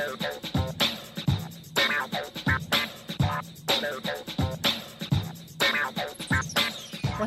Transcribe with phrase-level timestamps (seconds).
[0.00, 0.16] Well,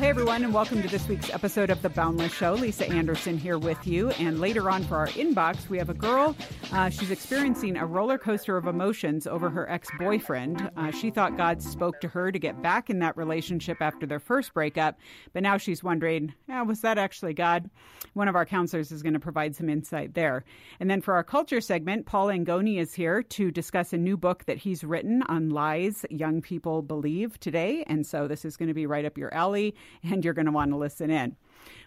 [0.02, 2.54] hey everyone, and welcome to this week's episode of The Boundless Show.
[2.54, 4.10] Lisa Anderson here with you.
[4.10, 6.34] And later on for our inbox, we have a girl.
[6.72, 10.70] Uh, she's experiencing a roller coaster of emotions over her ex boyfriend.
[10.76, 14.18] Uh, she thought God spoke to her to get back in that relationship after their
[14.18, 14.98] first breakup,
[15.32, 17.70] but now she's wondering, yeah, was that actually God?
[18.14, 20.44] One of our counselors is going to provide some insight there.
[20.80, 24.44] And then for our culture segment, Paul Angone is here to discuss a new book
[24.46, 27.84] that he's written on lies young people believe today.
[27.86, 30.52] And so this is going to be right up your alley and you're going to
[30.52, 31.36] want to listen in.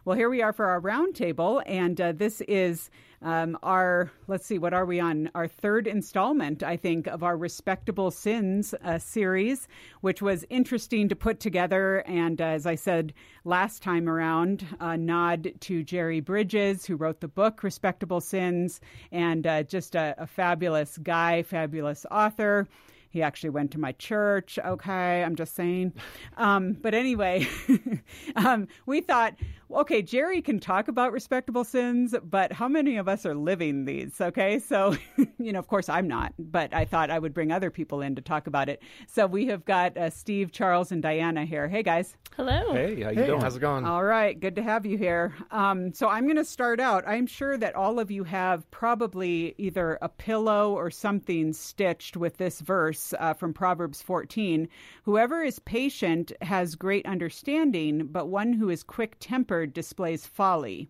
[0.05, 2.89] Well, here we are for our roundtable, and uh, this is
[3.21, 5.31] um, our, let's see, what are we on?
[5.33, 9.67] Our third installment, I think, of our Respectable Sins uh, series,
[10.01, 12.03] which was interesting to put together.
[12.05, 13.13] And uh, as I said
[13.43, 18.79] last time around, a nod to Jerry Bridges, who wrote the book Respectable Sins,
[19.11, 22.67] and uh, just a, a fabulous guy, fabulous author.
[23.09, 24.59] He actually went to my church.
[24.63, 25.93] Okay, I'm just saying.
[26.35, 27.47] Um, but anyway,
[28.35, 29.33] um, we thought,
[29.71, 34.19] okay, Jerry can talk about respectable sins, but how many of us are living these?
[34.19, 34.95] Okay, so,
[35.37, 38.15] you know, of course I'm not, but I thought I would bring other people in
[38.15, 38.81] to talk about it.
[39.07, 41.67] So we have got uh, Steve, Charles, and Diana here.
[41.67, 42.15] Hey, guys.
[42.35, 42.73] Hello.
[42.73, 43.41] Hey, how you Hey, doing?
[43.41, 43.83] how's it going?
[43.85, 45.33] All right, good to have you here.
[45.51, 47.03] Um, so I'm going to start out.
[47.07, 52.37] I'm sure that all of you have probably either a pillow or something stitched with
[52.37, 54.67] this verse uh, from Proverbs 14.
[55.03, 60.89] Whoever is patient has great understanding, but one who is quick tempered displays folly.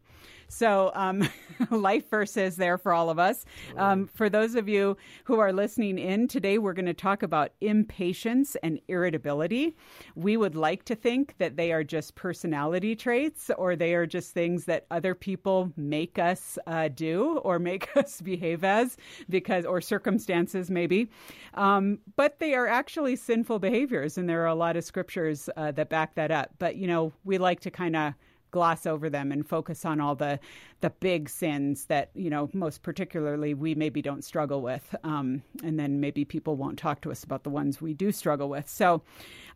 [0.50, 1.28] So, um,
[1.72, 3.46] life verses there for all of us.
[3.76, 7.52] Um, for those of you who are listening in today, we're going to talk about
[7.62, 9.76] impatience and irritability.
[10.16, 14.34] We would like to think that they are just personality traits or they are just
[14.34, 18.96] things that other people make us uh, do or make us behave as
[19.30, 21.10] because, or circumstances maybe.
[21.56, 25.72] Um, but they are actually sinful behaviors, and there are a lot of scriptures uh,
[25.72, 26.52] that back that up.
[26.60, 28.14] But, you know, we like to kind of
[28.52, 30.40] gloss over them and focus on all the
[30.82, 35.80] the big sins that you know most particularly we maybe don't struggle with um, and
[35.80, 39.02] then maybe people won't talk to us about the ones we do struggle with so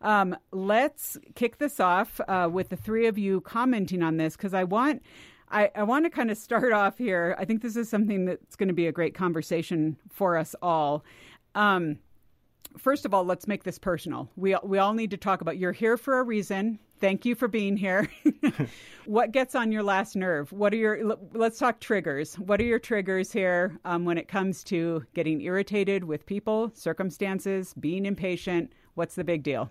[0.02, 4.54] um, let's kick this off uh, with the three of you commenting on this because
[4.54, 5.02] i want
[5.52, 7.36] I, I want to kind of start off here.
[7.38, 11.04] I think this is something that's going to be a great conversation for us all.
[11.54, 11.98] Um,
[12.78, 14.30] first of all, let's make this personal.
[14.36, 15.58] We we all need to talk about.
[15.58, 16.78] You're here for a reason.
[17.02, 18.08] Thank you for being here.
[19.06, 20.52] what gets on your last nerve?
[20.52, 21.16] What are your?
[21.32, 22.38] Let's talk triggers.
[22.38, 27.74] What are your triggers here um, when it comes to getting irritated with people, circumstances,
[27.74, 28.72] being impatient?
[28.94, 29.68] What's the big deal?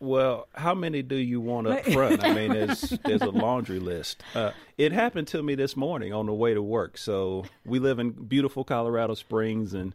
[0.00, 2.24] Well, how many do you want up front?
[2.24, 4.24] I mean, there's there's a laundry list.
[4.34, 6.98] Uh, it happened to me this morning on the way to work.
[6.98, 9.94] So we live in beautiful Colorado Springs, and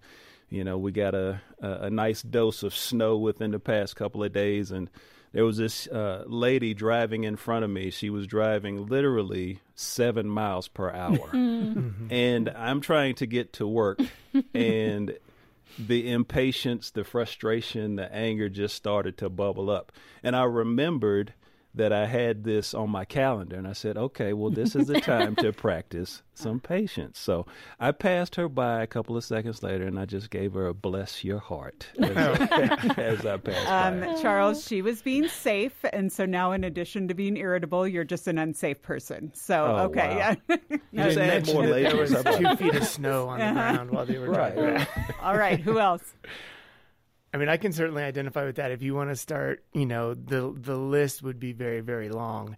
[0.50, 4.24] you know we got a a, a nice dose of snow within the past couple
[4.24, 4.90] of days, and
[5.34, 7.90] there was this uh, lady driving in front of me.
[7.90, 14.00] She was driving literally seven miles per hour, and I'm trying to get to work,
[14.53, 15.18] and
[15.80, 19.92] the impatience, the frustration, the anger just started to bubble up.
[20.22, 21.34] And I remembered
[21.74, 25.00] that I had this on my calendar and I said, okay, well, this is the
[25.00, 27.18] time to practice some patience.
[27.18, 27.46] So
[27.80, 30.74] I passed her by a couple of seconds later and I just gave her a
[30.74, 32.18] bless your heart as,
[32.98, 34.22] as I passed Um, by.
[34.22, 38.28] Charles, she was being safe, and so now, in addition to being irritable, you're just
[38.28, 39.31] an unsafe person.
[39.34, 40.18] So, Oh, okay, wow.
[40.18, 40.36] yeah.
[40.50, 40.58] You
[40.92, 43.92] You just didn't add more that there was two feet of snow on the ground
[43.92, 44.54] while they were Right.
[44.56, 44.88] driving.
[45.22, 46.04] All right, who else?
[47.34, 48.72] I mean, I can certainly identify with that.
[48.72, 52.58] If you want to start, you know, the the list would be very, very long.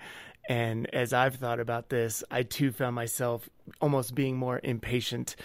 [0.50, 3.48] And as I've thought about this, I too found myself
[3.80, 5.36] almost being more impatient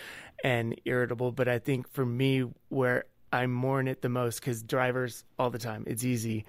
[0.43, 1.31] and irritable.
[1.31, 5.59] But I think for me, where I mourn it the most, because drivers all the
[5.59, 6.47] time, it's easy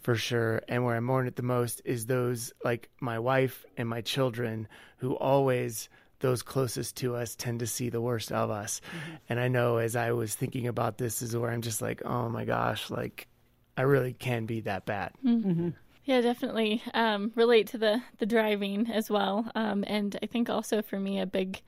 [0.00, 0.62] for sure.
[0.68, 4.68] And where I mourn it the most is those like my wife and my children
[4.96, 5.88] who always
[6.22, 8.80] those closest to us tend to see the worst of us.
[9.28, 12.30] And I know as I was thinking about this is where I'm just like, oh
[12.30, 13.28] my gosh, like
[13.76, 15.12] I really can be that bad.
[16.04, 20.82] Yeah, definitely um, relate to the the driving as well, um, and I think also
[20.82, 21.62] for me a big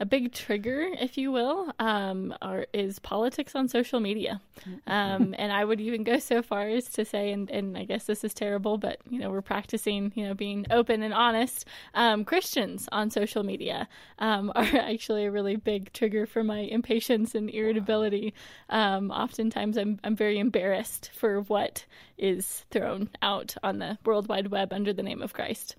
[0.00, 4.40] a big trigger, if you will, um, are, is politics on social media.
[4.86, 8.04] Um, and I would even go so far as to say, and, and I guess
[8.04, 11.66] this is terrible, but you know we're practicing, you know, being open and honest.
[11.94, 17.34] Um, Christians on social media um, are actually a really big trigger for my impatience
[17.34, 18.34] and irritability.
[18.68, 21.84] Um, oftentimes, I'm I'm very embarrassed for what
[22.18, 25.76] is thrown out on the World Wide Web under the name of Christ.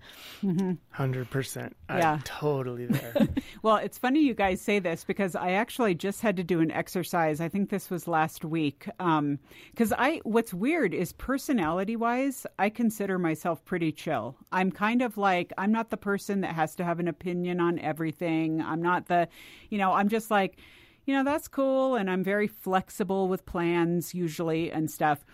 [0.90, 1.76] Hundred percent.
[1.88, 2.12] Yeah.
[2.12, 3.14] I'm totally there.
[3.62, 6.58] Well, it's funny funny you guys say this because I actually just had to do
[6.58, 7.40] an exercise.
[7.40, 8.86] I think this was last week.
[8.98, 14.36] Because um, I, what's weird is personality wise, I consider myself pretty chill.
[14.50, 17.78] I'm kind of like, I'm not the person that has to have an opinion on
[17.78, 18.60] everything.
[18.60, 19.28] I'm not the,
[19.68, 20.58] you know, I'm just like,
[21.04, 21.94] you know, that's cool.
[21.94, 25.24] And I'm very flexible with plans usually and stuff.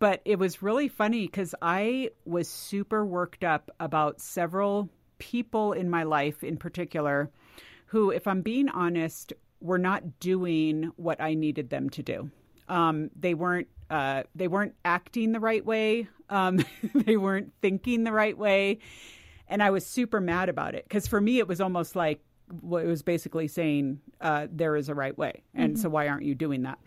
[0.00, 4.88] But it was really funny because I was super worked up about several
[5.18, 7.30] people in my life in particular
[7.88, 12.30] who, if I'm being honest, were not doing what I needed them to do.
[12.68, 16.08] Um, they weren't uh, they weren't acting the right way.
[16.28, 16.64] Um,
[16.94, 18.78] they weren't thinking the right way,
[19.48, 22.20] and I was super mad about it because for me it was almost like
[22.62, 25.82] well, it was basically saying uh, there is a right way, and mm-hmm.
[25.82, 26.78] so why aren't you doing that?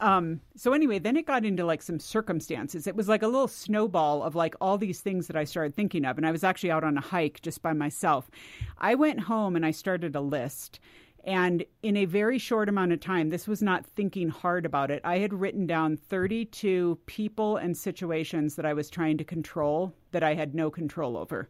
[0.00, 2.86] Um, so anyway, then it got into like some circumstances.
[2.86, 6.04] It was like a little snowball of like all these things that I started thinking
[6.04, 6.16] of.
[6.16, 8.30] And I was actually out on a hike just by myself.
[8.78, 10.80] I went home and I started a list.
[11.26, 15.00] And in a very short amount of time, this was not thinking hard about it.
[15.04, 20.22] I had written down 32 people and situations that I was trying to control that
[20.22, 21.48] I had no control over.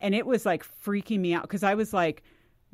[0.00, 2.22] And it was like freaking me out because I was like,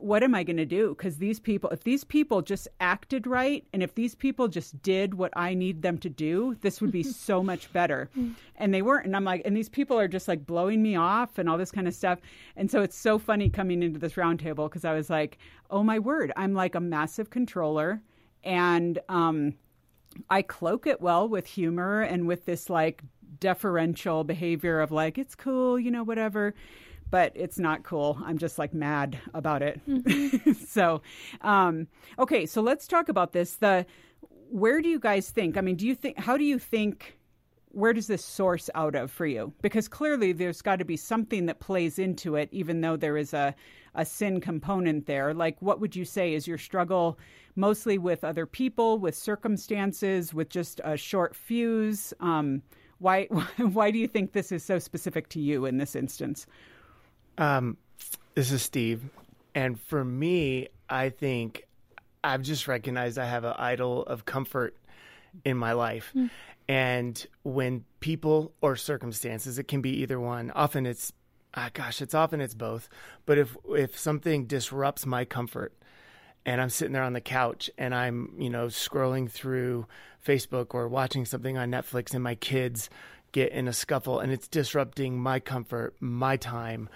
[0.02, 0.90] what am I going to do?
[0.90, 5.14] Because these people, if these people just acted right, and if these people just did
[5.14, 8.10] what I need them to do, this would be so much better.
[8.56, 9.06] And they weren't.
[9.06, 11.70] And I'm like, and these people are just like blowing me off and all this
[11.70, 12.18] kind of stuff.
[12.56, 15.38] And so it's so funny coming into this roundtable because I was like,
[15.70, 18.00] oh my word, I'm like a massive controller.
[18.42, 19.54] And um,
[20.28, 23.02] I cloak it well with humor and with this like
[23.38, 26.54] deferential behavior of like, it's cool, you know, whatever
[27.10, 28.18] but it's not cool.
[28.24, 29.80] I'm just like mad about it.
[29.88, 30.52] Mm-hmm.
[30.66, 31.02] so,
[31.40, 33.56] um, okay, so let's talk about this.
[33.56, 33.86] The
[34.50, 35.56] where do you guys think?
[35.56, 36.18] I mean, do you think?
[36.18, 37.16] How do you think?
[37.72, 39.52] Where does this source out of for you?
[39.62, 43.32] Because clearly there's got to be something that plays into it, even though there is
[43.32, 43.54] a
[43.94, 45.34] a sin component there.
[45.34, 47.18] Like, what would you say is your struggle
[47.56, 52.12] mostly with other people, with circumstances, with just a short fuse?
[52.20, 52.62] Um,
[52.98, 53.24] why
[53.56, 56.46] why do you think this is so specific to you in this instance?
[57.38, 57.76] Um,
[58.34, 59.02] this is Steve,
[59.54, 61.66] and for me, I think
[62.22, 64.76] I've just recognized I have an idol of comfort
[65.44, 66.12] in my life.
[66.14, 66.30] Mm.
[66.68, 70.52] And when people or circumstances, it can be either one.
[70.52, 71.12] Often it's,
[71.54, 72.88] ah, gosh, it's often it's both.
[73.26, 75.72] But if if something disrupts my comfort,
[76.46, 79.86] and I'm sitting there on the couch and I'm, you know, scrolling through
[80.24, 82.88] Facebook or watching something on Netflix, and my kids
[83.32, 86.88] get in a scuffle, and it's disrupting my comfort, my time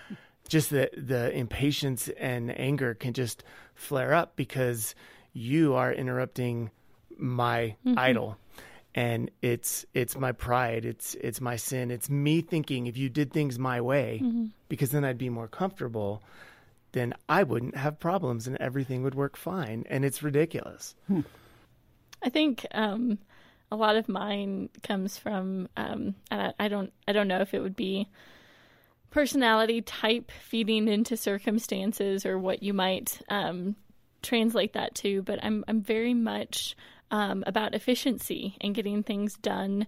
[0.48, 3.42] just the the impatience and anger can just
[3.74, 4.94] flare up because
[5.32, 6.70] you are interrupting
[7.16, 7.98] my mm-hmm.
[7.98, 8.36] idol
[8.94, 13.32] and it's it's my pride it's it's my sin it's me thinking if you did
[13.32, 14.46] things my way mm-hmm.
[14.68, 16.22] because then I'd be more comfortable
[16.92, 21.20] then I wouldn't have problems and everything would work fine and it's ridiculous hmm.
[22.22, 23.18] I think um,
[23.74, 27.60] a lot of mine comes from um, I, I don't I don't know if it
[27.60, 28.08] would be
[29.10, 33.74] personality type feeding into circumstances or what you might um,
[34.22, 36.76] translate that to, but I'm I'm very much
[37.10, 39.86] um, about efficiency and getting things done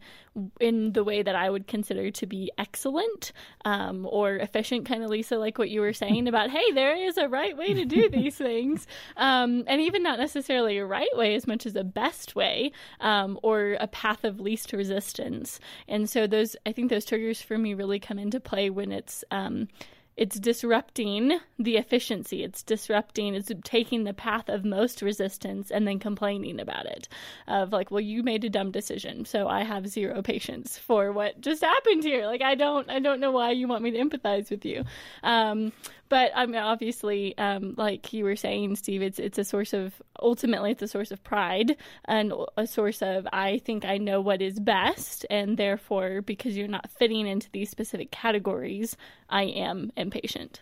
[0.61, 3.33] in the way that I would consider to be excellent
[3.65, 7.17] um, or efficient, kind of Lisa, like what you were saying about, hey, there is
[7.17, 8.87] a right way to do these things.
[9.17, 13.39] Um, and even not necessarily a right way as much as a best way um,
[13.43, 15.59] or a path of least resistance.
[15.89, 19.25] And so those, I think those triggers for me really come into play when it's
[19.31, 19.69] um,
[20.17, 22.43] it's disrupting the efficiency.
[22.43, 27.09] It's disrupting, it's taking the path of most resistance and then complaining about it.
[27.47, 31.41] Of like, well, you made a dumb decision, so I have zero patience for what
[31.41, 32.27] just happened here.
[32.27, 34.85] Like, I don't, I don't know why you want me to empathize with you.
[35.23, 35.73] Um,
[36.09, 40.01] but I mean, obviously, um, like you were saying, Steve, it's it's a source of
[40.21, 44.43] ultimately it's a source of pride and a source of I think I know what
[44.43, 48.97] is best, and therefore, because you're not fitting into these specific categories,
[49.29, 50.61] I am impatient.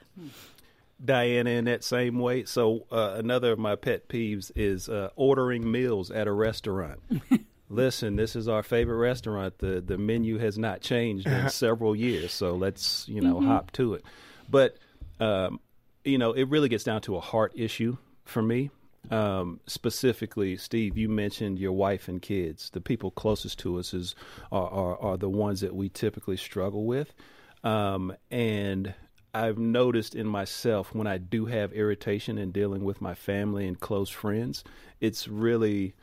[1.04, 2.44] Diana in that same way.
[2.44, 7.00] So uh, another of my pet peeves is uh, ordering meals at a restaurant.
[7.68, 9.58] Listen, this is our favorite restaurant.
[9.58, 13.48] The the menu has not changed in several years, so let's you know mm-hmm.
[13.48, 14.04] hop to it.
[14.48, 14.76] But
[15.20, 15.60] um,
[16.04, 18.70] you know, it really gets down to a heart issue for me.
[19.10, 22.70] Um, specifically, Steve, you mentioned your wife and kids.
[22.70, 24.14] The people closest to us is
[24.50, 27.14] are, are, are the ones that we typically struggle with.
[27.62, 28.94] Um, and
[29.34, 33.78] I've noticed in myself when I do have irritation in dealing with my family and
[33.78, 34.64] close friends,
[35.00, 35.94] it's really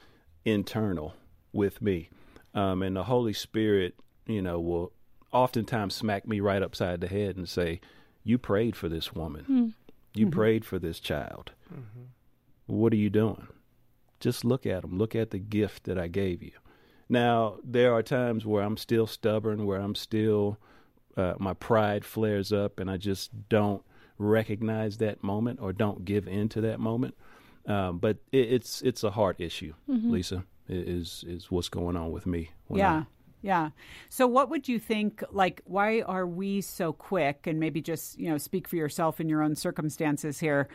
[0.45, 1.15] internal
[1.53, 2.09] with me.
[2.53, 3.95] Um, and the Holy Spirit,
[4.27, 4.91] you know, will
[5.31, 7.79] oftentimes smack me right upside the head and say,
[8.23, 9.41] you prayed for this woman.
[9.43, 9.67] Mm-hmm.
[10.13, 10.39] You mm-hmm.
[10.39, 11.51] prayed for this child.
[11.73, 12.03] Mm-hmm.
[12.67, 13.47] What are you doing?
[14.19, 14.97] Just look at them.
[14.97, 16.51] Look at the gift that I gave you.
[17.09, 20.57] Now, there are times where I'm still stubborn, where I'm still,
[21.17, 23.83] uh, my pride flares up, and I just don't
[24.17, 27.15] recognize that moment or don't give in to that moment.
[27.65, 30.11] Um, but it, it's it's a heart issue, mm-hmm.
[30.11, 30.45] Lisa.
[30.67, 32.51] Is is what's going on with me?
[32.69, 32.93] Yeah.
[32.93, 33.05] I,
[33.41, 33.69] yeah.
[34.09, 35.23] So, what would you think?
[35.31, 37.47] Like, why are we so quick?
[37.47, 40.67] And maybe just you know, speak for yourself in your own circumstances here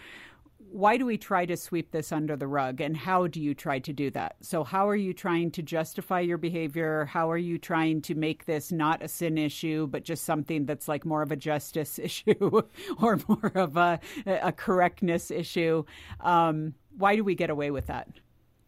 [0.71, 3.79] why do we try to sweep this under the rug and how do you try
[3.79, 4.37] to do that?
[4.41, 7.07] So, how are you trying to justify your behavior?
[7.07, 10.89] How are you trying to make this not a sin issue, but just something that's
[10.89, 12.63] like more of a justice issue
[13.01, 15.85] or more of a, a correctness issue?
[16.21, 18.09] Um, why do we get away with that?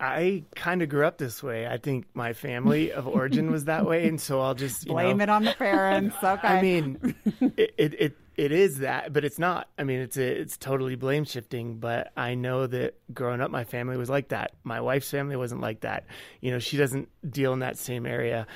[0.00, 1.66] I kind of grew up this way.
[1.66, 5.24] I think my family of origin was that way, and so I'll just blame know,
[5.24, 6.16] it on the parents.
[6.22, 6.46] Okay.
[6.46, 9.68] I mean, it, it, it it is that, but it's not.
[9.76, 11.78] I mean, it's a, it's totally blame shifting.
[11.78, 14.52] But I know that growing up, my family was like that.
[14.62, 16.06] My wife's family wasn't like that.
[16.40, 18.46] You know, she doesn't deal in that same area,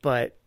[0.00, 0.38] but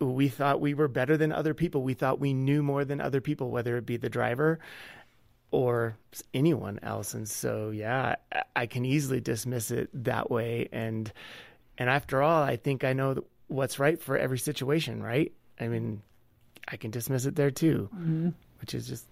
[0.00, 1.82] we thought we were better than other people.
[1.82, 4.58] We thought we knew more than other people, whether it be the driver
[5.50, 5.96] or
[6.34, 7.14] anyone else.
[7.14, 8.16] And so, yeah,
[8.54, 10.68] I can easily dismiss it that way.
[10.72, 11.12] And
[11.78, 15.32] and after all, I think I know what's right for every situation, right?
[15.60, 16.02] I mean,
[16.66, 18.30] I can dismiss it there too, mm-hmm.
[18.60, 19.06] which is just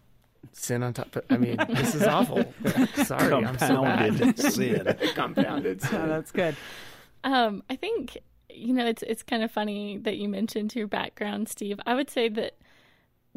[0.52, 1.14] sin on top.
[1.16, 2.44] Of, I mean, this is awful.
[3.04, 4.38] Sorry, I'm so bad.
[4.38, 4.96] sin.
[5.14, 5.96] Compounded sin.
[6.02, 6.56] Oh, that's good.
[7.24, 8.18] Um, I think
[8.50, 11.80] you know it's it's kind of funny that you mentioned your background, Steve.
[11.86, 12.54] I would say that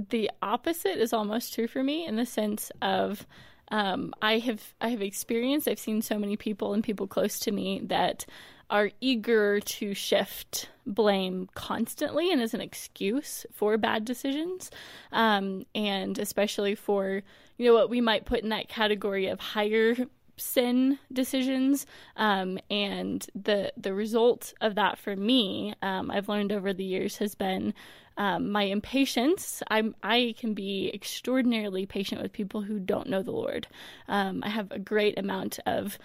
[0.07, 3.27] the opposite is almost true for me in the sense of
[3.71, 5.67] um, I have I have experienced.
[5.67, 8.25] I've seen so many people and people close to me that
[8.69, 14.71] are eager to shift blame constantly and as an excuse for bad decisions,
[15.11, 17.21] um, and especially for
[17.57, 19.95] you know what we might put in that category of higher
[20.37, 26.73] sin decisions um, and the the result of that for me um, I've learned over
[26.73, 27.73] the years has been
[28.19, 29.63] um, my impatience.
[29.69, 33.65] I'm I can be extraordinarily patient with people who don't know the Lord.
[34.07, 35.97] Um, I have a great amount of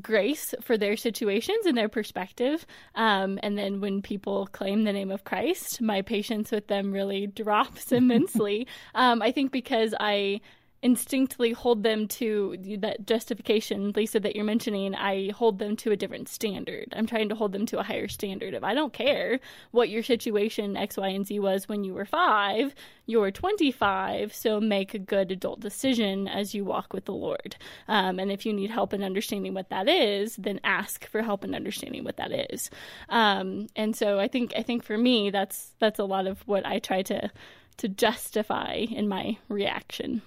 [0.00, 2.66] grace for their situations and their perspective.
[2.96, 7.26] Um, and then when people claim the name of Christ, my patience with them really
[7.42, 8.66] drops immensely.
[8.96, 10.40] um, I think because I
[10.84, 14.94] instinctively hold them to that justification, Lisa, that you're mentioning.
[14.94, 16.92] I hold them to a different standard.
[16.94, 20.02] I'm trying to hold them to a higher standard If I don't care what your
[20.02, 22.74] situation X, Y, and Z was when you were five,
[23.06, 27.56] you're 25, so make a good adult decision as you walk with the Lord.
[27.88, 31.44] Um, and if you need help in understanding what that is, then ask for help
[31.44, 32.68] in understanding what that is.
[33.08, 36.66] Um, and so I think I think for me, that's that's a lot of what
[36.66, 37.30] I try to
[37.78, 40.20] to justify in my reaction.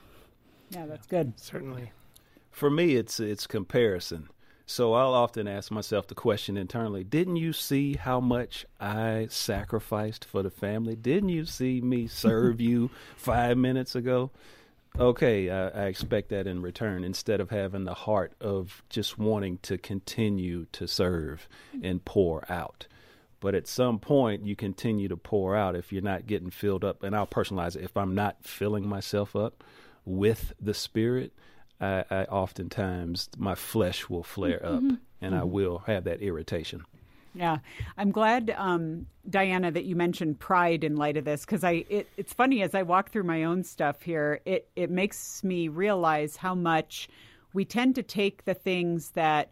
[0.70, 1.34] Yeah, that's good.
[1.40, 1.92] Certainly.
[2.52, 4.30] For me, it's it's comparison.
[4.66, 10.26] So I'll often ask myself the question internally: Didn't you see how much I sacrificed
[10.26, 10.96] for the family?
[10.96, 14.32] Didn't you see me serve you five minutes ago?
[15.00, 17.04] Okay, I, I expect that in return.
[17.04, 21.48] Instead of having the heart of just wanting to continue to serve
[21.82, 22.88] and pour out.
[23.40, 27.04] But at some point, you continue to pour out if you're not getting filled up.
[27.04, 27.84] And I'll personalize it.
[27.84, 29.64] If I'm not filling myself up,
[30.08, 31.34] with the Spirit,
[31.80, 34.96] I, I oftentimes my flesh will flare up mm-hmm.
[35.22, 36.84] and I will have that irritation.
[37.36, 37.58] Yeah,
[37.98, 42.08] I'm glad, um, Diana, that you mentioned pride in light of this because I it,
[42.18, 44.40] it's funny as I walk through my own stuff here.
[44.46, 47.10] It it makes me realize how much
[47.54, 49.52] we tend to take the things that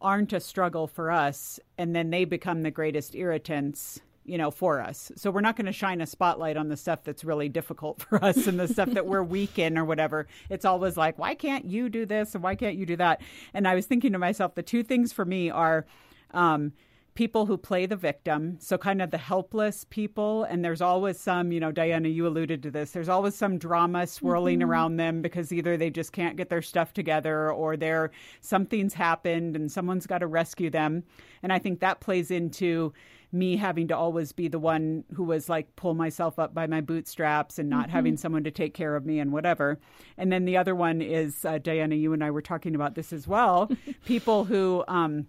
[0.00, 4.80] aren't a struggle for us and then they become the greatest irritants you know, for
[4.80, 5.10] us.
[5.16, 8.22] So we're not going to shine a spotlight on the stuff that's really difficult for
[8.22, 10.26] us and the stuff that we're weak in or whatever.
[10.50, 13.20] It's always like, why can't you do this and why can't you do that?
[13.54, 15.86] And I was thinking to myself, the two things for me are
[16.32, 16.72] um,
[17.16, 20.44] people who play the victim, so kind of the helpless people.
[20.44, 22.92] And there's always some, you know, Diana, you alluded to this.
[22.92, 24.70] There's always some drama swirling mm-hmm.
[24.70, 29.56] around them because either they just can't get their stuff together or they're something's happened
[29.56, 31.02] and someone's got to rescue them.
[31.42, 32.92] And I think that plays into
[33.36, 36.80] me having to always be the one who was like pull myself up by my
[36.80, 37.92] bootstraps and not mm-hmm.
[37.92, 39.78] having someone to take care of me and whatever.
[40.16, 43.12] And then the other one is uh, Diana, you and I were talking about this
[43.12, 43.70] as well.
[44.04, 45.26] People who um,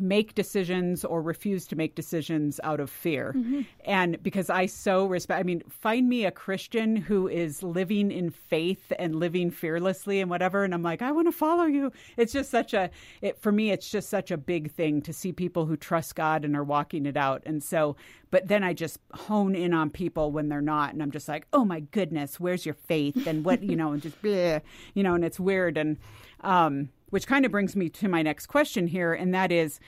[0.00, 3.34] make decisions or refuse to make decisions out of fear.
[3.36, 3.62] Mm-hmm.
[3.84, 8.30] And because I so respect, I mean, find me a Christian who is living in
[8.30, 10.64] faith and living fearlessly and whatever.
[10.64, 11.92] And I'm like, I want to follow you.
[12.16, 15.32] It's just such a, it, for me, it's just such a big thing to see
[15.32, 17.42] people who trust God and are walking it out.
[17.44, 17.96] And so,
[18.30, 20.92] but then I just hone in on people when they're not.
[20.92, 23.26] And I'm just like, oh my goodness, where's your faith?
[23.26, 24.62] And what, you know, and just, bleh,
[24.94, 25.76] you know, and it's weird.
[25.76, 25.98] And,
[26.40, 29.78] um, which kind of brings me to my next question here, and that is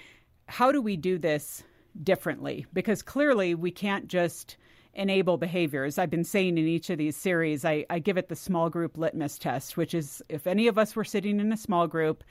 [0.46, 1.64] how do we do this
[2.02, 2.66] differently?
[2.74, 4.58] Because clearly we can't just
[4.92, 5.96] enable behaviors.
[5.96, 8.98] I've been saying in each of these series, I, I give it the small group
[8.98, 12.24] litmus test, which is if any of us were sitting in a small group,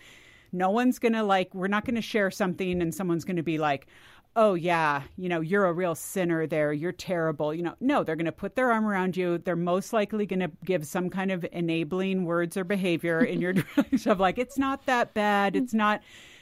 [0.52, 3.42] no one's going to like, we're not going to share something and someone's going to
[3.42, 3.88] be like,
[4.36, 6.74] oh yeah, you know, you're a real sinner there.
[6.74, 7.54] You're terrible.
[7.54, 9.38] You know, no, they're going to put their arm around you.
[9.38, 13.54] They're most likely going to give some kind of enabling words or behavior in your
[13.76, 15.56] direction of like, it's not that bad.
[15.56, 16.02] It's not.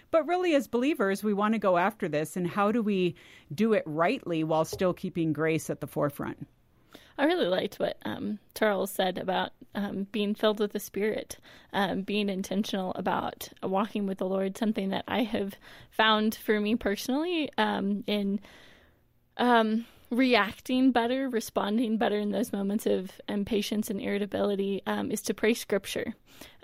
[0.09, 2.35] But really, as believers, we want to go after this.
[2.35, 3.15] And how do we
[3.53, 6.47] do it rightly while still keeping grace at the forefront?
[7.17, 11.37] I really liked what um, Charles said about um, being filled with the Spirit,
[11.73, 15.55] um, being intentional about walking with the Lord, something that I have
[15.91, 18.39] found for me personally um, in
[19.37, 25.33] um, reacting better, responding better in those moments of impatience and irritability um, is to
[25.33, 26.15] pray scripture.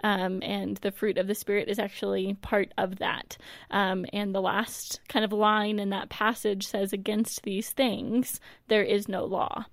[0.03, 3.37] Um, and the fruit of the Spirit is actually part of that.
[3.71, 8.83] Um, and the last kind of line in that passage says, Against these things, there
[8.83, 9.65] is no law.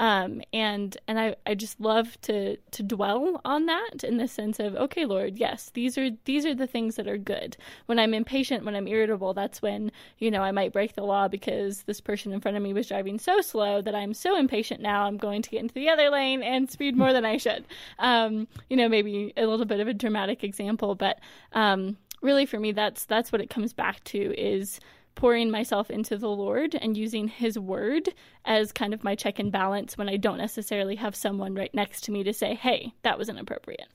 [0.00, 4.58] Um, and and I, I just love to to dwell on that in the sense
[4.58, 8.14] of okay Lord yes these are these are the things that are good when I'm
[8.14, 12.00] impatient when I'm irritable that's when you know I might break the law because this
[12.00, 15.18] person in front of me was driving so slow that I'm so impatient now I'm
[15.18, 17.66] going to get into the other lane and speed more than I should
[17.98, 21.18] um, you know maybe a little bit of a dramatic example but
[21.52, 24.80] um, really for me that's that's what it comes back to is
[25.14, 28.08] pouring myself into the Lord and using His Word
[28.44, 32.04] as kind of my check and balance when I don't necessarily have someone right next
[32.04, 33.88] to me to say, hey, that was inappropriate.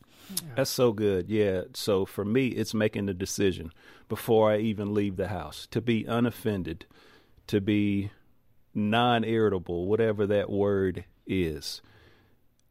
[0.56, 1.30] That's so good.
[1.30, 1.64] Yeah.
[1.74, 3.72] So for me, it's making the decision
[4.10, 6.86] before I even leave the house to be unoffended,
[7.48, 8.12] to be
[8.74, 11.82] non irritable, whatever that word is.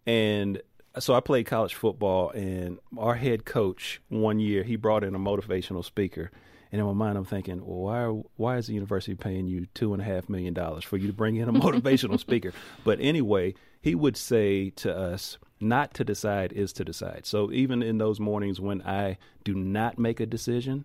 [0.07, 0.61] And
[0.99, 5.19] so I played college football, and our head coach one year, he brought in a
[5.19, 6.31] motivational speaker
[6.75, 9.67] and in my mind, I'm thinking, well, why are, why is the university paying you
[9.75, 12.53] two and a half million dollars for you to bring in a motivational speaker?
[12.83, 17.27] But anyway, he would say to us, not to decide is to decide.
[17.27, 20.85] So even in those mornings when I do not make a decision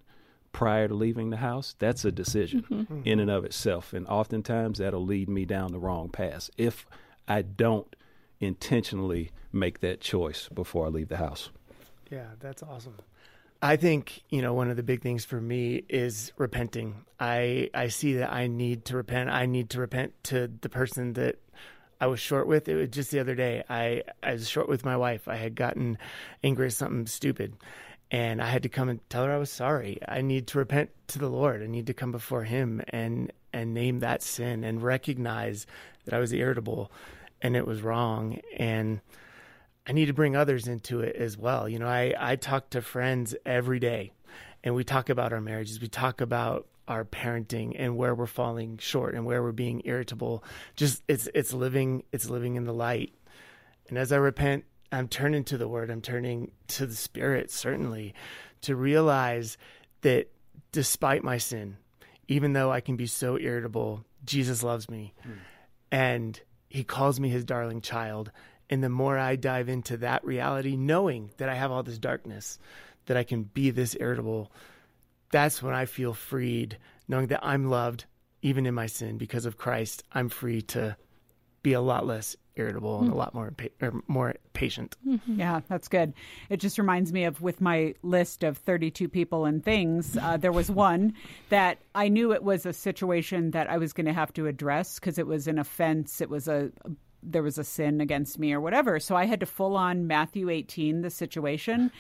[0.52, 3.02] prior to leaving the house, that's a decision mm-hmm.
[3.04, 3.92] in and of itself.
[3.92, 6.86] And oftentimes that'll lead me down the wrong path if
[7.28, 7.96] I don't
[8.40, 11.50] intentionally make that choice before I leave the house.
[12.10, 12.96] Yeah, that's awesome.
[13.62, 17.04] I think you know one of the big things for me is repenting.
[17.20, 19.30] I I see that I need to repent.
[19.30, 21.40] I need to repent to the person that
[22.00, 22.70] I was short with.
[22.70, 23.64] It was just the other day.
[23.70, 25.28] I I was short with my wife.
[25.28, 25.98] I had gotten
[26.42, 27.58] angry at something stupid,
[28.10, 30.00] and I had to come and tell her I was sorry.
[30.08, 31.62] I need to repent to the Lord.
[31.62, 35.68] I need to come before Him and and name that sin and recognize
[36.06, 36.92] that I was irritable
[37.42, 39.02] and it was wrong and
[39.88, 41.68] I need to bring others into it as well.
[41.68, 44.12] You know, I, I talk to friends every day
[44.64, 45.82] and we talk about our marriages.
[45.82, 50.44] We talk about our parenting and where we're falling short and where we're being irritable.
[50.76, 53.14] Just it's it's living it's living in the light.
[53.88, 55.90] And as I repent, I'm turning to the word.
[55.90, 58.14] I'm turning to the spirit certainly
[58.62, 59.58] to realize
[60.02, 60.30] that
[60.72, 61.78] despite my sin,
[62.28, 65.14] even though I can be so irritable, Jesus loves me.
[65.28, 65.38] Mm.
[65.92, 68.32] And he calls me his darling child
[68.70, 72.60] and the more I dive into that reality, knowing that I have all this darkness,
[73.08, 74.52] that I can be this irritable,
[75.32, 76.78] that's when I feel freed,
[77.08, 78.06] knowing that I'm loved
[78.42, 80.04] even in my sin because of Christ.
[80.14, 80.96] I'm free to
[81.64, 83.06] be a lot less irritable mm-hmm.
[83.06, 84.96] and a lot more pa- more patient.
[85.08, 85.40] Mm-hmm.
[85.40, 86.14] Yeah, that's good.
[86.50, 90.52] It just reminds me of with my list of 32 people and things, uh, there
[90.52, 91.14] was one
[91.50, 95.00] that I knew it was a situation that I was going to have to address
[95.00, 96.22] because it was an offense.
[96.22, 96.92] It was a, a
[97.22, 99.00] there was a sin against me or whatever.
[99.00, 101.92] So I had to full on Matthew 18 the situation.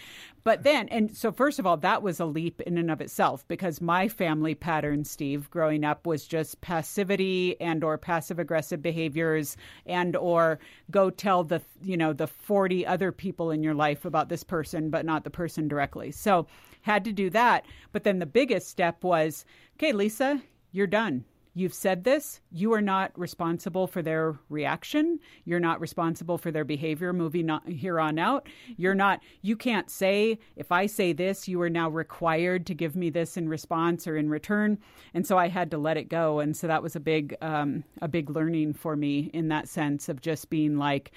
[0.43, 3.47] But then, and so first of all, that was a leap in and of itself
[3.47, 9.57] because my family pattern, Steve, growing up was just passivity and or passive aggressive behaviors
[9.85, 14.29] and or go tell the, you know, the 40 other people in your life about
[14.29, 16.11] this person, but not the person directly.
[16.11, 16.47] So
[16.81, 17.65] had to do that.
[17.91, 19.43] But then the biggest step was,
[19.75, 22.41] okay, Lisa, you're done You've said this.
[22.51, 25.19] You are not responsible for their reaction.
[25.45, 28.47] You're not responsible for their behavior moving on, here on out.
[28.77, 32.95] You're not, you can't say, if I say this, you are now required to give
[32.95, 34.77] me this in response or in return.
[35.13, 36.39] And so I had to let it go.
[36.39, 40.07] And so that was a big, um, a big learning for me in that sense
[40.07, 41.11] of just being like,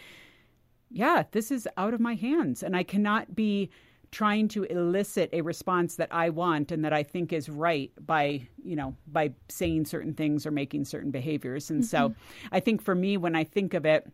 [0.91, 2.63] yeah, this is out of my hands.
[2.63, 3.71] And I cannot be
[4.13, 8.47] trying to elicit a response that I want and that I think is right by,
[8.63, 11.71] you know, by saying certain things or making certain behaviors.
[11.71, 12.13] And mm-hmm.
[12.13, 12.15] so
[12.53, 14.07] I think for me, when I think of it,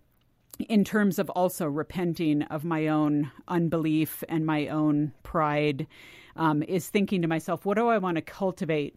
[0.68, 5.86] in terms of also repenting of my own unbelief and my own pride,
[6.36, 8.96] um, is thinking to myself, what do I want to cultivate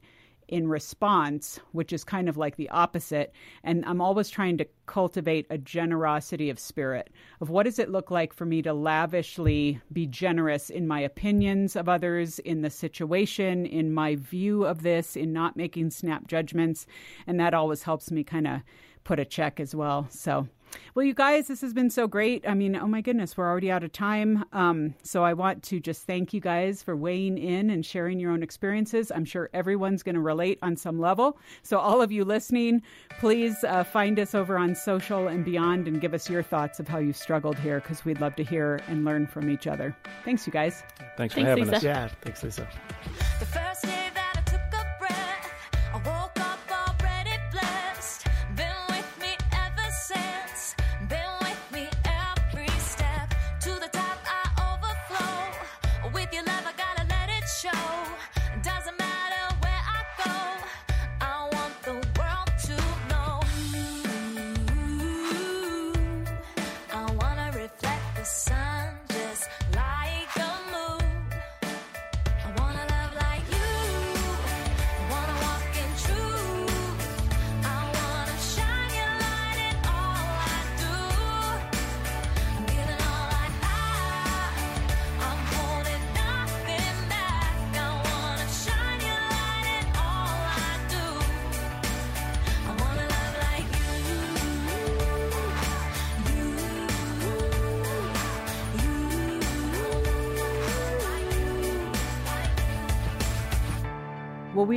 [0.52, 3.34] in response, which is kind of like the opposite.
[3.64, 7.10] And I'm always trying to cultivate a generosity of spirit
[7.40, 11.76] of what does it look like for me to lavishly be generous in my opinions
[11.76, 16.86] of others, in the situation, in my view of this, in not making snap judgments.
[17.26, 18.62] And that always helps me kind of
[19.04, 20.08] put a check as well.
[20.12, 20.48] So
[20.96, 22.48] well, you guys, this has been so great.
[22.48, 24.46] I mean, oh my goodness, we're already out of time.
[24.54, 28.32] Um, so I want to just thank you guys for weighing in and sharing your
[28.32, 29.12] own experiences.
[29.12, 31.38] I'm sure everyone's going to relate on some level.
[31.64, 32.82] So, all of you listening,
[33.20, 36.88] please uh, find us over on social and beyond and give us your thoughts of
[36.88, 39.96] how you struggled here because we'd love to hear and learn from each other.
[40.26, 40.84] Thanks, you guys.
[41.18, 41.76] Thanks for having Lisa.
[41.78, 41.84] us.
[41.84, 42.68] Yeah, thanks, Lisa.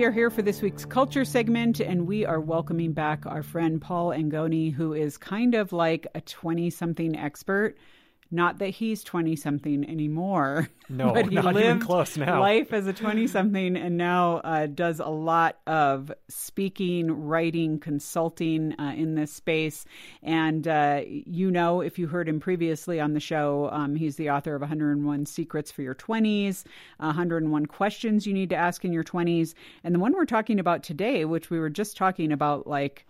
[0.04, 3.80] We are here for this week's culture segment, and we are welcoming back our friend
[3.80, 7.78] Paul Angone, who is kind of like a 20 something expert.
[8.30, 10.68] Not that he's 20 something anymore.
[10.86, 12.40] No, but he not even lived close now.
[12.40, 18.78] life as a 20 something and now uh, does a lot of speaking, writing, consulting
[18.78, 19.86] uh, in this space.
[20.22, 24.28] And uh, you know, if you heard him previously on the show, um, he's the
[24.28, 26.64] author of 101 Secrets for Your 20s,
[26.98, 29.54] 101 Questions You Need to Ask in Your 20s.
[29.84, 33.06] And the one we're talking about today, which we were just talking about, like,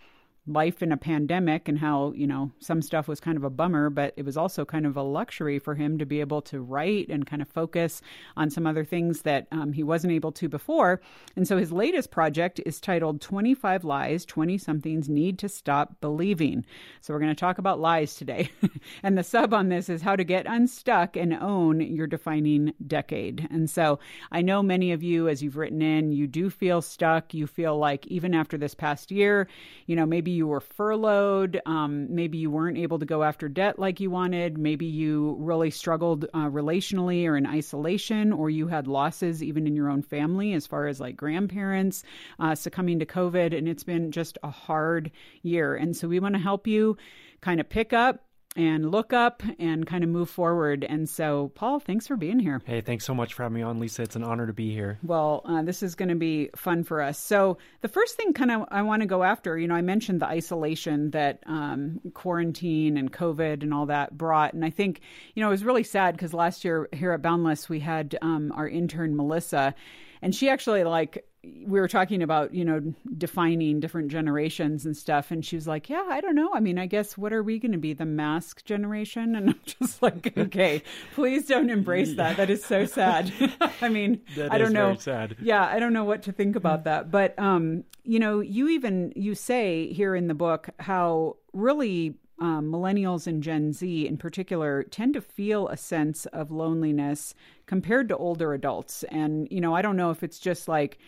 [0.47, 3.89] life in a pandemic and how you know some stuff was kind of a bummer
[3.89, 7.09] but it was also kind of a luxury for him to be able to write
[7.09, 8.03] and kind of focus
[8.37, 11.01] on some other things that um, he wasn't able to before.
[11.37, 16.65] And so his latest project is titled 25 lies 20 somethings need to stop believing.
[17.01, 18.51] So we're going to talk about lies today.
[19.03, 23.47] And the sub on this is how to get unstuck and own your defining decade.
[23.51, 23.99] And so
[24.31, 27.35] i know many of you as you've written in you do feel stuck.
[27.35, 29.49] You feel like even after this past year
[29.87, 33.79] you know maybe you were furloughed um, maybe you weren't able to go after debt
[33.79, 38.87] like you wanted maybe you really struggled uh, relationally or in isolation or you had
[38.87, 42.03] losses even in your own family as far as like grandparents
[42.39, 45.11] uh, succumbing to covid and it's been just a hard
[45.43, 45.75] year.
[45.75, 46.97] And so we want to help you
[47.41, 48.25] kind of pick up
[48.57, 50.85] and look up and kind of move forward.
[50.85, 52.61] And so, Paul, thanks for being here.
[52.65, 54.03] Hey, thanks so much for having me on, Lisa.
[54.03, 54.99] It's an honor to be here.
[55.03, 57.19] Well, uh, this is going to be fun for us.
[57.19, 60.21] So, the first thing kind of I want to go after, you know, I mentioned
[60.21, 64.55] the isolation that um, quarantine and COVID and all that brought.
[64.55, 65.01] And I think,
[65.35, 68.53] you know, it was really sad because last year here at Boundless, we had um,
[68.53, 69.75] our intern, Melissa,
[70.23, 71.25] and she actually like
[71.67, 72.81] we were talking about you know
[73.17, 76.51] defining different generations and stuff and she was like yeah i don't know.
[76.55, 79.35] I mean i guess what are we going to be the mask generation?
[79.37, 80.83] And i'm just like okay
[81.15, 82.37] please don't embrace that.
[82.37, 83.33] That is so sad.
[83.81, 84.87] I mean That i don't is know.
[84.87, 85.37] very sad.
[85.41, 87.11] yeah i don't know what to think about that.
[87.11, 92.71] But um you know you even you say here in the book how really um,
[92.71, 97.33] millennials and Gen Z in particular tend to feel a sense of loneliness
[97.67, 99.05] compared to older adults.
[99.05, 100.99] And, you know, I don't know if it's just like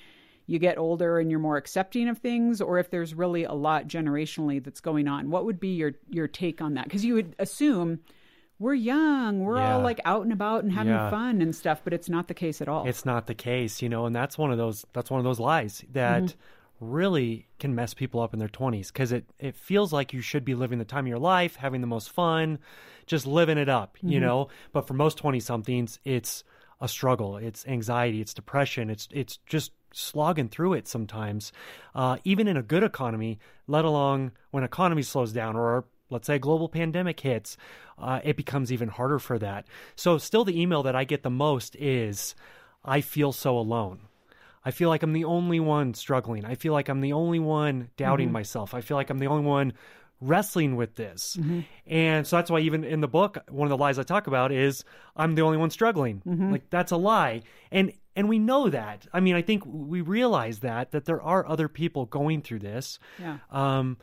[0.46, 3.88] you get older and you're more accepting of things or if there's really a lot
[3.88, 5.30] generationally that's going on.
[5.30, 6.84] What would be your, your take on that?
[6.84, 8.00] Because you would assume
[8.58, 11.10] we're young, we're all like out and about and having Yeah.
[11.10, 12.86] fun and stuff, but it's not the case at all.
[12.86, 15.40] It's not the case, you know, and that's one of those that's one of those
[15.40, 16.36] lies that Mm-hmm.
[16.78, 20.44] really can mess people up in their 20s cuz it it feels like you should
[20.44, 22.58] be living the time of your life, having the most fun,
[23.06, 24.20] just living it up, you Mm-hmm.
[24.20, 24.48] know?
[24.72, 26.44] But for most 20 somethings, it's
[26.80, 31.52] a struggle, it's anxiety, it's depression, it's it's just slogging through it sometimes.
[31.94, 36.36] Uh, even in a good economy, let alone when economy slows down or let's say
[36.36, 37.56] a global pandemic hits,
[37.98, 39.66] uh, it becomes even harder for that.
[39.96, 42.34] So, still, the email that I get the most is
[42.84, 44.00] I feel so alone.
[44.64, 46.44] I feel like I'm the only one struggling.
[46.44, 48.74] I feel like I'm the only one doubting myself.
[48.74, 49.72] I feel like I'm the only one
[50.20, 51.36] wrestling with this.
[51.86, 54.50] And so that's why even in the book, one of the lies I talk about
[54.50, 54.82] is
[55.14, 56.20] I'm the only one struggling.
[56.52, 57.42] Like that's a lie.
[57.70, 59.06] And and we know that.
[59.12, 62.98] I mean, I think we realize that that there are other people going through this.
[63.20, 63.38] Yeah.
[63.50, 63.98] Um,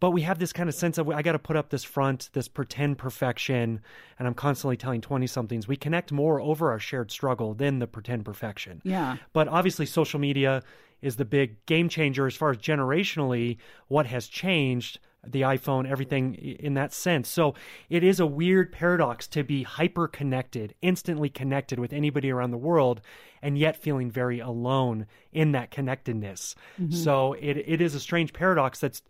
[0.00, 2.30] but we have this kind of sense of I got to put up this front,
[2.32, 3.80] this pretend perfection,
[4.18, 7.86] and I'm constantly telling 20 somethings we connect more over our shared struggle than the
[7.86, 8.80] pretend perfection.
[8.82, 9.18] Yeah.
[9.34, 10.62] But obviously, social media
[11.02, 16.34] is the big game changer as far as generationally what has changed the iPhone, everything
[16.34, 17.28] in that sense.
[17.28, 17.54] So
[17.88, 22.58] it is a weird paradox to be hyper connected, instantly connected with anybody around the
[22.58, 23.00] world,
[23.42, 26.54] and yet feeling very alone in that connectedness.
[26.90, 29.02] So it it is a strange paradox that's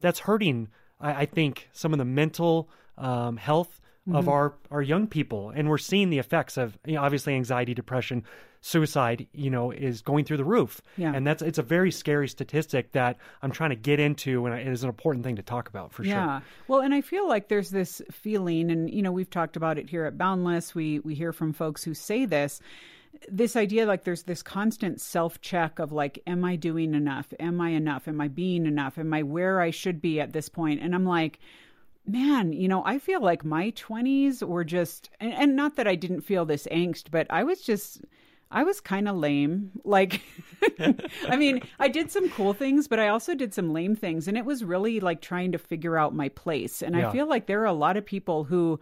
[0.00, 0.68] that's hurting.
[1.00, 3.80] I, I think some of the mental um, health
[4.14, 7.74] of our our young people, and we're seeing the effects of you know, obviously anxiety,
[7.74, 8.24] depression,
[8.60, 9.26] suicide.
[9.32, 10.80] You know, is going through the roof.
[10.96, 11.12] Yeah.
[11.14, 14.66] and that's it's a very scary statistic that I'm trying to get into, and it
[14.66, 16.40] is an important thing to talk about for Yeah.
[16.40, 16.46] sure.
[16.68, 19.88] Well, and I feel like there's this feeling, and you know, we've talked about it
[19.90, 20.74] here at Boundless.
[20.74, 22.60] We we hear from folks who say this.
[23.28, 27.32] This idea, like, there's this constant self check of, like, am I doing enough?
[27.40, 28.06] Am I enough?
[28.06, 28.98] Am I being enough?
[28.98, 30.80] Am I where I should be at this point?
[30.82, 31.38] And I'm like,
[32.06, 35.94] man, you know, I feel like my 20s were just, and, and not that I
[35.94, 38.02] didn't feel this angst, but I was just,
[38.50, 39.72] I was kind of lame.
[39.84, 40.22] Like,
[41.28, 44.26] I mean, I did some cool things, but I also did some lame things.
[44.26, 46.80] And it was really like trying to figure out my place.
[46.82, 47.08] And Yeah.
[47.08, 48.80] I feel like there are a lot of people who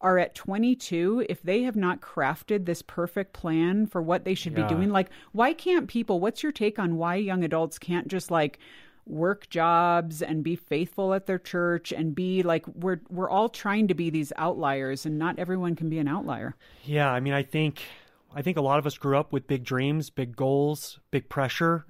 [0.00, 4.56] are at 22 if they have not crafted this perfect plan for what they should
[4.56, 4.62] Yeah.
[4.68, 8.30] be doing like why can't people what's your take on why young adults can't just
[8.30, 8.60] like
[9.06, 13.88] work jobs and be faithful at their church and be like we're we're all trying
[13.88, 17.42] to be these outliers and not everyone can be an outlier Yeah, I mean, I
[17.42, 17.82] think
[18.34, 21.84] I think a lot of us grew up with big dreams, big goals, big pressure.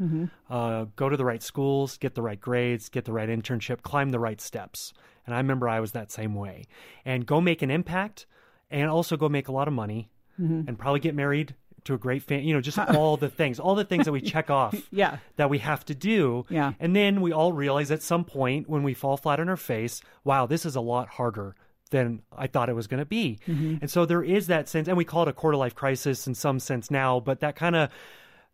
[0.49, 4.11] Uh, go to the right schools, get the right grades, get the right internship, climb
[4.11, 4.93] the right steps.
[5.27, 6.65] And I remember I was that same way.
[7.05, 8.27] And go make an impact,
[8.71, 12.23] and also go make a lot of money, and probably get married to a great
[12.23, 12.45] fan.
[12.45, 14.75] You know, just all the things, all the things that we check off.
[14.93, 15.19] Yeah.
[15.37, 16.47] that we have to do.
[16.49, 16.73] Yeah.
[16.79, 20.01] And then we all realize at some point when we fall flat on our face,
[20.23, 21.57] wow, this is a lot harder
[21.89, 23.39] than I thought it was going to be.
[23.47, 23.77] Mm-hmm.
[23.81, 26.35] And so there is that sense, and we call it a quarter life crisis in
[26.35, 27.91] some sense now, but that kind of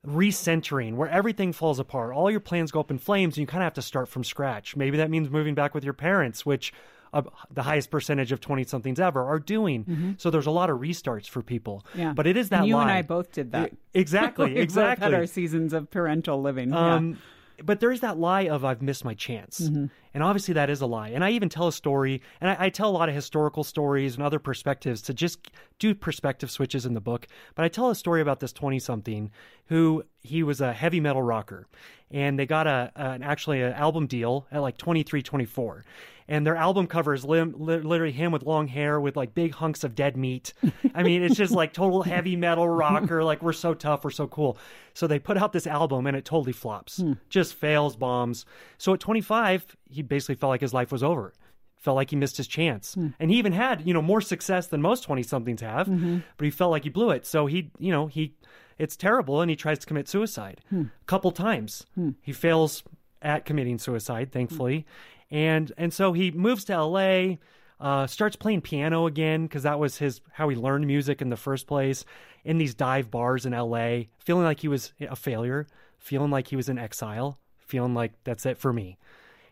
[0.07, 2.15] recentering where everything falls apart.
[2.15, 4.25] All your plans go up in flames and you kind of have to start from
[4.25, 4.77] scratch.
[4.77, 6.73] Maybe that means moving back with your parents, which
[7.15, 9.85] uh, the highest percentage of 20 somethings ever are doing.
[9.85, 10.13] Mm-hmm.
[10.19, 11.87] So there's a lot of restarts for people.
[11.95, 15.05] yeah But it is that and you and i both did that Exactly, both exactly.
[15.05, 16.95] had our seasons of parental living yeah.
[16.97, 17.19] Um,
[17.63, 19.61] But there is that lie of I've missed my chance.
[19.61, 19.87] Mm-hmm.
[20.15, 21.09] And obviously that is a lie.
[21.09, 24.15] And I even tell a story, and I, I tell a lot of historical stories
[24.15, 27.27] and other perspectives to just do perspective switches in the book.
[27.55, 29.31] But I tell a story about this 20 something
[29.67, 31.67] who he was a heavy metal rocker.
[32.11, 35.85] And they got a, an actually an album deal at like 23, 24.
[36.27, 39.55] And their album cover is lim- li- literally him with long hair with like big
[39.55, 40.55] hunks of dead meat.
[40.95, 43.23] I mean, it's just like total heavy metal rocker.
[43.23, 44.57] Like we're so tough, we're so cool.
[44.95, 47.15] So they put out this album and it totally flops, hmm.
[47.29, 48.47] just fails, bombs.
[48.79, 51.33] So at 25, he basically felt like his life was over.
[51.77, 53.09] Felt like he missed his chance, hmm.
[53.21, 56.21] and he even had you know more success than most 20 somethings have, mm-hmm.
[56.39, 57.27] but he felt like he blew it.
[57.27, 58.35] So he you know he
[58.79, 61.85] it's terrible, and he tries to commit suicide a couple times.
[62.23, 62.85] He fails
[63.21, 64.87] at committing suicide, thankfully,
[65.35, 67.41] and and so he moves to L.A.
[67.81, 71.37] Uh, starts playing piano again because that was his how he learned music in the
[71.37, 72.05] first place.
[72.45, 75.67] In these dive bars in L.A., feeling like he was a failure,
[75.99, 78.97] feeling like he was in exile, feeling like that's it for me.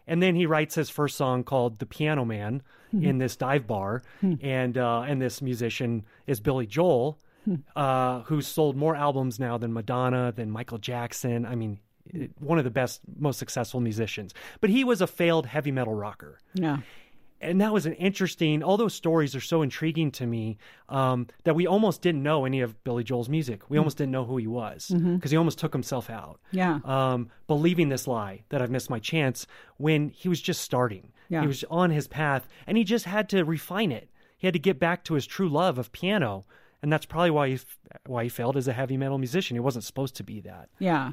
[0.06, 4.02] And then he writes his first song called "The Piano Man" in this dive bar,
[4.40, 7.18] and uh, and this musician is Billy Joel,
[7.74, 11.44] uh, who's sold more albums now than Madonna, than Michael Jackson.
[11.44, 11.80] I mean,
[12.38, 14.34] one of the best, most successful musicians.
[14.60, 16.38] But he was a failed heavy metal rocker.
[16.54, 16.78] Yeah.
[17.40, 21.56] And that was an interesting all those stories are so intriguing to me um, that
[21.56, 23.68] we almost didn't know any of billy joel's music.
[23.68, 26.38] We almost didn't know who he was because he almost took himself out.
[26.52, 26.78] Yeah.
[26.84, 29.46] um, believing this lie that i've missed my chance
[29.76, 31.10] when he was just starting.
[31.28, 31.40] Yeah.
[31.40, 34.08] he was on his path and he just had to refine it.
[34.36, 36.44] He had to get back to his true love of piano.
[36.80, 37.58] And that's probably why he
[38.06, 39.56] why he failed as a heavy metal musician.
[39.56, 40.68] He wasn't supposed to be that.
[40.78, 41.12] Yeah.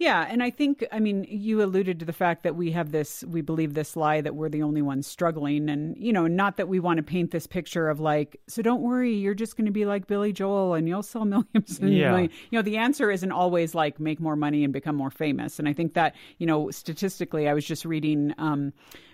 [0.00, 0.26] Yeah.
[0.26, 3.42] And I think, I mean, you alluded to the fact that we have this, we
[3.42, 5.68] believe this lie that we're the only ones struggling.
[5.68, 8.80] And, you know, not that we want to paint this picture of like, so don't
[8.80, 11.78] worry, you're just going to be like Billy Joel and you'll sell millions.
[11.78, 12.12] And Yeah.
[12.12, 15.58] million-" You know, the answer isn't always like make more money and become more famous.
[15.58, 18.72] And I think that, you know, statistically, I was just reading, um,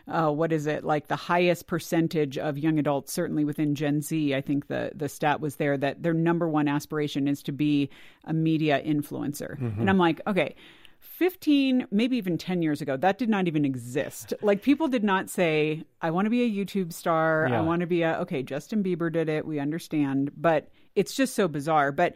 [0.08, 4.34] uh, what is it like the highest percentage of young adults certainly within gen z
[4.34, 7.90] i think the the stat was there that their number one aspiration is to be
[8.24, 9.58] a media influencer.
[9.80, 10.54] And i'm like okay
[11.00, 14.34] 15 maybe even 10 years ago that did not even exist.
[14.42, 17.48] Like people did not say i want to be a youtube star.
[17.48, 21.34] I want to be a okay justin bieber did it we understand but it's just
[21.34, 21.92] so bizarre.
[21.92, 22.14] But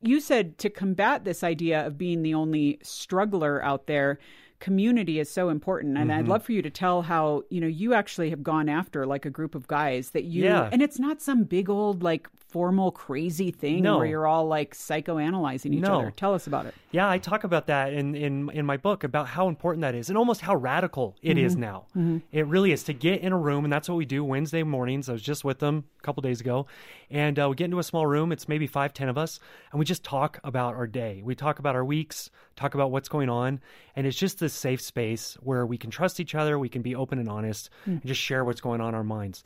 [0.00, 4.18] you said to combat this idea of being the only struggler out there,
[4.62, 5.98] community is so important.
[5.98, 6.20] And Mm-hmm.
[6.20, 9.26] I'd love for you to tell how, you know, you actually have gone after like
[9.26, 10.68] a group of guys that you, Yeah.
[10.72, 13.96] and it's not some big old, like, formal crazy thing No.
[13.96, 16.00] where you're all like psychoanalyzing each No.
[16.00, 16.10] other.
[16.10, 16.74] Tell us about it.
[16.90, 20.10] Yeah, I talk about that in, in in my book about how important that is
[20.10, 21.62] and almost how radical it is mm-hmm.
[21.62, 21.86] now.
[21.96, 22.18] Mm-hmm.
[22.30, 25.08] It really is to get in a room, and that's what we do Wednesday mornings.
[25.08, 26.66] I was just with them a couple days ago,
[27.10, 28.30] and uh, we get into a small room.
[28.30, 29.40] It's maybe five, ten of us,
[29.72, 31.22] and we just talk about our day.
[31.24, 33.60] We talk about our weeks, talk about what's going on,
[33.96, 36.94] and it's just this safe space where we can trust each other, we can be
[36.94, 37.92] open and honest, hmm.
[37.92, 39.42] and just share what's going on in our minds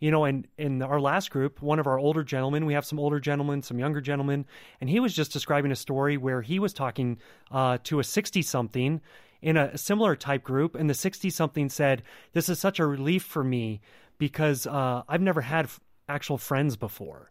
[0.00, 2.98] you know, and in our last group, one of our older gentlemen, we have some
[2.98, 4.46] older gentlemen, some younger gentlemen,
[4.80, 7.18] and he was just describing a story where he was talking
[7.50, 9.00] uh, to a 60 something
[9.40, 13.22] in a similar type group, and the 60 something said, This is such a relief
[13.22, 13.80] for me
[14.18, 17.28] because uh, I've never had f- actual friends before.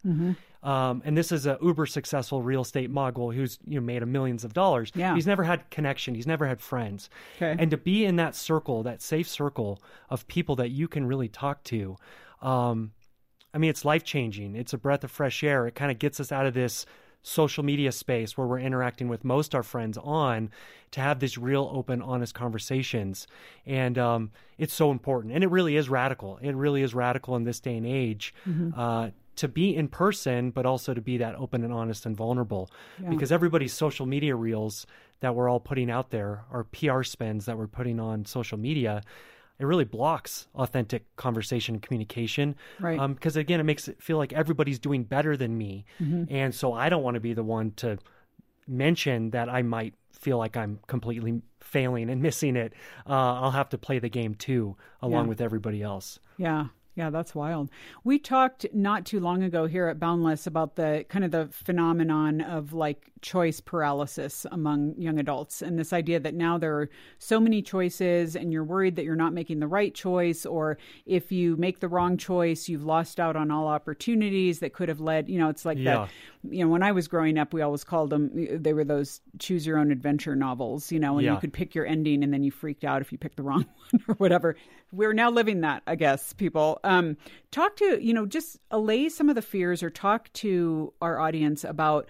[0.62, 4.06] Um, and this is a uber successful real estate mogul who's you know made a
[4.06, 4.90] millions of dollars.
[4.94, 5.14] Yeah.
[5.14, 6.14] He's never had connection.
[6.14, 7.10] He's never had friends.
[7.36, 7.54] Okay.
[7.56, 11.28] And to be in that circle, that safe circle of people that you can really
[11.28, 11.96] talk to,
[12.42, 12.92] um,
[13.52, 14.54] I mean, it's life changing.
[14.56, 15.66] It's a breath of fresh air.
[15.66, 16.86] It kind of gets us out of this
[17.22, 20.50] social media space where we're interacting with most our friends on
[20.92, 23.26] to have these real open honest conversations.
[23.66, 25.34] And um, it's so important.
[25.34, 26.38] And it really is radical.
[26.40, 28.34] It really is radical in this day and age
[28.76, 32.70] uh, to be in person but also to be that open and honest and vulnerable.
[33.10, 34.86] Because everybody's social media reels
[35.20, 39.02] that we're all putting out there are pr spends that we're putting on social media
[39.60, 42.98] it really blocks authentic conversation and communication Right.
[42.98, 45.84] um, because again it makes it feel like everybody's doing better than me
[46.30, 47.98] and so i don't want to be the one to
[48.66, 52.72] mention that i might feel like i'm completely failing and missing it
[53.08, 55.28] uh, i'll have to play the game too along Yeah.
[55.28, 56.66] with everybody else Yeah.
[56.98, 57.70] Yeah, that's wild.
[58.02, 62.40] We talked not too long ago here at Boundless about the kind of the phenomenon
[62.40, 67.38] of like choice paralysis among young adults and this idea that now there are so
[67.38, 71.56] many choices and you're worried that you're not making the right choice or if you
[71.56, 75.38] make the wrong choice, you've lost out on all opportunities that could have led, you
[75.38, 75.84] know, it's like Yeah.
[76.06, 76.10] that
[76.44, 79.66] you know, when I was growing up, we always called them they were those choose
[79.66, 82.50] your own adventure novels, you know, and you could pick your ending and then you
[82.50, 84.56] freaked out if you picked the wrong one or whatever.
[84.92, 86.80] We're now living that, I guess, people.
[86.84, 87.16] Um,
[87.50, 91.64] talk to, you know, just allay some of the fears or talk to our audience
[91.64, 92.08] about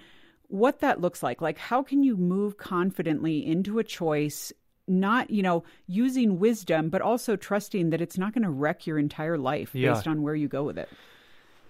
[0.49, 1.41] what that looks like.
[1.43, 4.53] Like, how can you move confidently into a choice?
[4.87, 8.99] Not, you know, using wisdom, but also trusting that it's not going to wreck your
[8.99, 9.93] entire life Yeah.
[9.93, 10.88] based on where you go with it.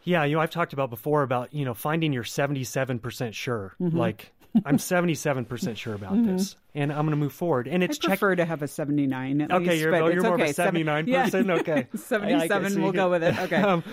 [0.08, 3.74] Yeah, you know, I've talked about before about, you know, finding your 77% sure.
[3.78, 3.96] Mm-hmm.
[3.96, 4.32] Like,
[4.64, 7.68] I'm 77% sure about this, and I'm going to move forward.
[7.68, 8.12] And I it's check.
[8.12, 10.44] prefer to have a 79 at Okay, least, you're, you're more okay.
[10.44, 11.24] of a Seven- 79 yeah.
[11.24, 11.50] person.
[11.50, 13.38] Okay, 77, we'll go with it.
[13.38, 13.56] Okay.
[13.62, 13.84] um,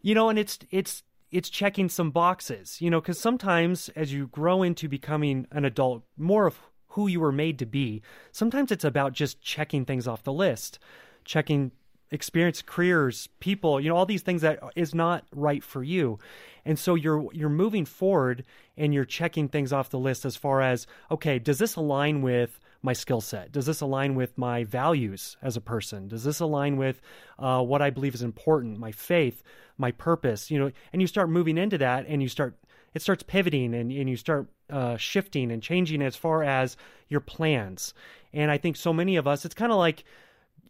[0.00, 2.80] you know, and it's it's it's checking some boxes.
[2.80, 6.60] You know, because sometimes as you grow into becoming an adult, more of
[6.92, 8.02] who you were made to be.
[8.32, 10.78] Sometimes it's about just checking things off the list,
[11.24, 11.72] checking
[12.10, 13.80] experience, careers, people.
[13.80, 16.18] You know, all these things that is not right for you.
[16.64, 18.44] And so you're you're moving forward
[18.76, 22.60] and you're checking things off the list as far as okay, does this align with
[22.82, 23.50] my skill set?
[23.52, 26.08] Does this align with my values as a person?
[26.08, 27.00] Does this align with
[27.38, 29.42] uh, what I believe is important, my faith,
[29.76, 30.50] my purpose?
[30.50, 32.54] You know, and you start moving into that, and you start
[32.94, 36.76] it starts pivoting, and and you start uh, shifting and changing as far as
[37.08, 37.94] your plans.
[38.32, 40.04] And I think so many of us, it's kind of like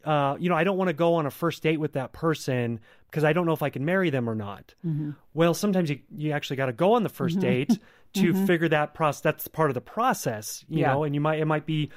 [0.05, 2.81] uh, you know, I don't want to go on a first date with that person
[3.11, 4.75] because I don't know if I can marry them or not.
[4.85, 5.13] Mm-hmm.
[5.35, 7.41] Well, sometimes you, you actually got to go on the 1st mm-hmm.
[7.41, 7.79] date
[8.15, 8.47] to mm-hmm.
[8.47, 9.21] figure that process.
[9.23, 10.93] That's part of the process, you Yeah.
[10.93, 11.91] know, and you might, it might be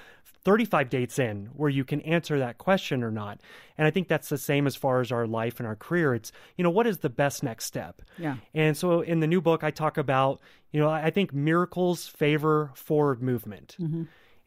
[0.43, 3.41] 35 dates in where you can answer that question or not.
[3.77, 6.15] And I think that's the same as far as our life and our career.
[6.15, 8.01] It's, you know, what is the best next step?
[8.17, 8.37] Yeah.
[8.53, 12.07] And so in the new book, I talk about, you know, I I think miracles
[12.07, 13.75] favor forward movement.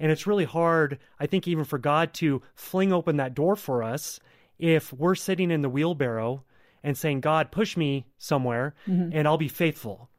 [0.01, 3.83] And it's really hard, I think, even for God to fling open that door for
[3.83, 4.21] us
[4.59, 6.45] if we're sitting in the wheelbarrow
[6.83, 10.11] and saying, God, push me somewhere and I'll be faithful.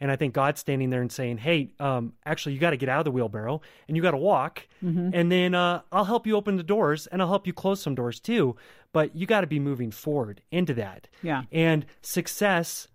[0.00, 2.88] And I think God's standing there and saying, Hey, um, actually, you got to get
[2.88, 4.66] out of the wheelbarrow and you got to walk.
[5.14, 7.94] And then uh, I'll help you open the doors and I'll help you close some
[7.94, 8.56] doors too.
[8.92, 11.06] But you got to be moving forward into that.
[11.22, 11.44] Yeah.
[11.52, 12.88] And success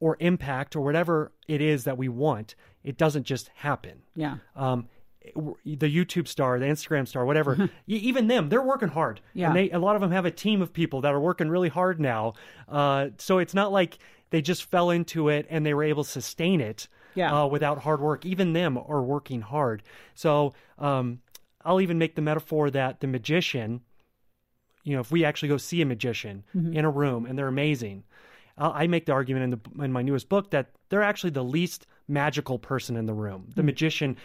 [0.00, 2.54] or impact or whatever it is that we want,
[2.84, 4.36] it doesn't just happen Yeah.
[4.54, 4.88] um,
[5.34, 9.20] the YouTube star, the Instagram star, whatever, e- even them, they're working hard.
[9.34, 9.48] Yeah.
[9.48, 11.68] And they, a lot of them have a team of people that are working really
[11.68, 12.34] hard now.
[12.68, 13.98] Uh, so it's not like
[14.30, 17.42] they just fell into it and they were able to sustain it Yeah.
[17.42, 18.24] uh, without hard work.
[18.26, 19.82] Even them are working hard.
[20.14, 21.20] So um,
[21.64, 23.80] I'll even make the metaphor that the magician,
[24.84, 28.04] you know, if we actually go see a magician in a room and they're amazing,
[28.58, 31.44] I'll- I make the argument in the in my newest book that they're actually the
[31.44, 33.50] least magical person in the room.
[33.54, 34.16] The magician,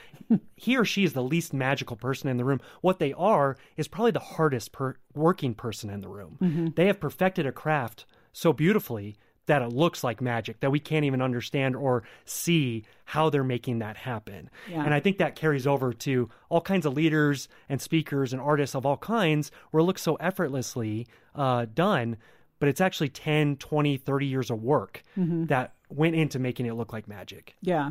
[0.56, 2.62] he or she is the least magical person in the room.
[2.82, 6.74] What they are is probably the hardest per- working person in the room.
[6.76, 9.16] They have perfected a craft so beautifully
[9.48, 13.80] that it looks like magic that we can't even understand or see how they're making
[13.80, 14.50] that happen.
[14.70, 14.86] Yeah.
[14.86, 18.76] And I think that carries over to all kinds of leaders and speakers and artists
[18.76, 22.18] of all kinds where it looks so effortlessly uh, done,
[22.62, 25.01] but it's actually 10, 20, 30 years of work
[25.47, 27.55] that went into making it look like magic.
[27.62, 27.89] Yeah.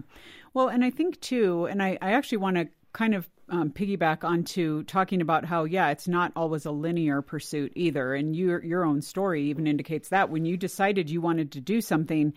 [0.54, 4.22] Well, and I think too, and I, I actually want to kind of um, piggyback
[4.22, 8.14] onto talking about how, yeah, it's not always a linear pursuit either.
[8.14, 11.80] And your your own story even indicates that when you decided you wanted to do
[11.80, 12.32] something,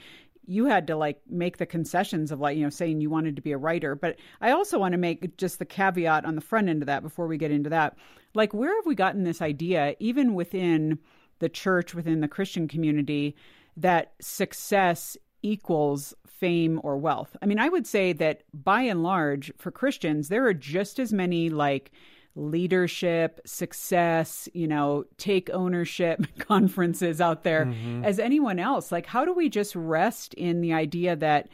[0.47, 3.43] you had to like make the concessions of like, you know, saying you wanted to
[3.43, 3.93] be a writer.
[3.93, 7.03] But I also want to make just the caveat on the front end of that
[7.03, 7.95] before we get into that.
[8.34, 10.97] Like, where have we gotten this idea, even within
[11.44, 13.36] the church, within the Christian community,
[13.76, 17.36] that success equals fame or wealth.
[17.41, 21.12] I mean, I would say that by and large, for Christians, there are just as
[21.12, 21.91] many like
[22.36, 28.06] leadership, success, you know, take ownership conferences out there mm-hmm.
[28.06, 28.89] as anyone else.
[28.89, 31.50] Like, how do we just rest in the idea that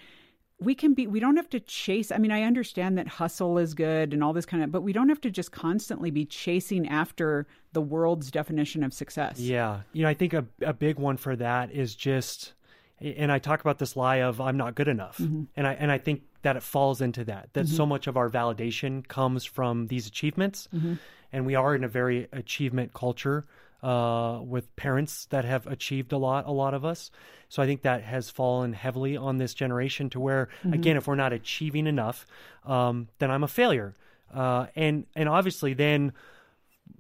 [0.61, 2.11] we can be, we don't have to chase?
[2.11, 4.91] I mean, I understand that hustle is good and all this kind of, but we
[4.91, 9.39] don't have to just constantly be chasing after the world's definition of success.
[9.39, 9.81] Yeah.
[9.93, 12.53] You know, I think a, a big one for that is just,
[12.99, 15.17] and I talk about this lie of I'm not good enough.
[15.17, 15.43] Mm-hmm.
[15.55, 17.89] And I, and I think that it falls into that, that so mm-hmm.
[17.89, 20.67] much of our validation comes from these achievements.
[20.75, 20.95] Mm-hmm.
[21.31, 23.45] And we are in a very achievement culture
[23.81, 27.11] uh, with parents that have achieved a lot, a lot of us.
[27.47, 31.15] So I think that has fallen heavily on this generation to where, again, if we're
[31.15, 32.25] not achieving enough,
[32.65, 33.93] um, then I'm a failure.
[34.33, 36.13] Uh, and, and obviously then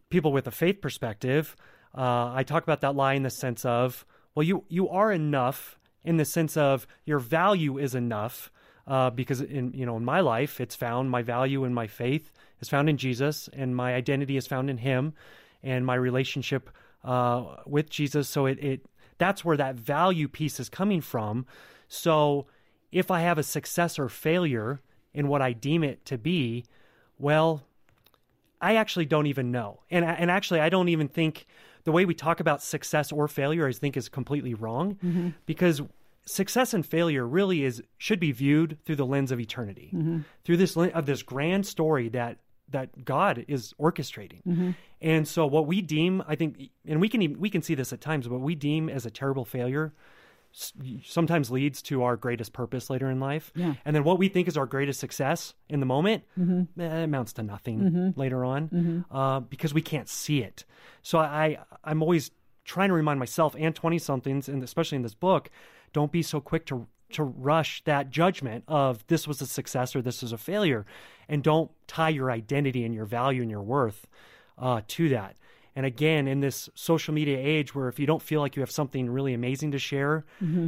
[0.09, 1.55] people with a faith perspective,
[1.95, 4.05] uh, I talk about that lie in the sense of,
[4.35, 8.51] well, you you are enough in the sense of your value is enough,
[8.87, 12.31] uh, because in you know in my life it's found my value in my faith
[12.61, 15.13] is found in Jesus, and my identity is found in Him,
[15.63, 16.69] and my relationship
[17.03, 18.29] uh, with Jesus.
[18.29, 18.85] So it it
[19.17, 21.45] that's where that value piece is coming from.
[21.87, 22.47] So
[22.91, 24.81] if I have a success or failure
[25.13, 26.65] in what I deem it to be,
[27.17, 27.63] well,
[28.61, 29.81] I actually don't even know.
[29.89, 31.45] And and actually I don't even think
[31.83, 34.97] the way we talk about success or failure I think is completely wrong
[35.45, 35.81] because
[36.25, 39.89] success and failure really is should be viewed through the lens of eternity.
[40.43, 42.37] Through this of this grand story that
[42.71, 44.75] that God is orchestrating.
[45.01, 47.93] And so what we deem I think and we can even, we can see this
[47.93, 49.93] at times what we deem as a terrible failure
[50.51, 53.51] sometimes leads to our greatest purpose later in life.
[53.55, 53.75] Yeah.
[53.85, 56.23] And then what we think is our greatest success in the moment
[56.79, 60.65] eh, amounts to nothing later on uh, because we can't see it.
[61.03, 62.31] So I, I'm always
[62.65, 65.49] trying to remind myself and 20 somethings, and especially in this book,
[65.93, 70.01] don't be so quick to to rush that judgment of this was a success or
[70.01, 70.85] this was a failure,
[71.27, 74.07] and don't tie your identity and your value and your worth
[74.57, 75.35] uh, to that.
[75.75, 78.71] And again, in this social media age where if you don't feel like you have
[78.71, 80.25] something really amazing to share,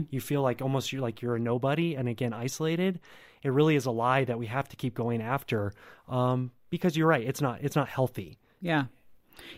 [0.09, 2.99] you feel like almost you're like you're a nobody and again isolated,
[3.43, 5.73] it really is a lie that we have to keep going after.
[6.07, 8.37] Um, because you're right, it's not it's not healthy.
[8.61, 8.85] Yeah.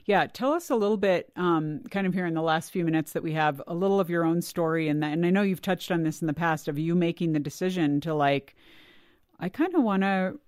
[0.05, 0.27] Yeah.
[0.27, 3.23] Tell us a little bit, um, kind of here in the last few minutes that
[3.23, 4.88] we have, a little of your own story.
[4.89, 7.34] And, that, and I know you've touched on this in the past of you making
[7.34, 8.55] the decision to, like,
[9.39, 10.39] I kind of want to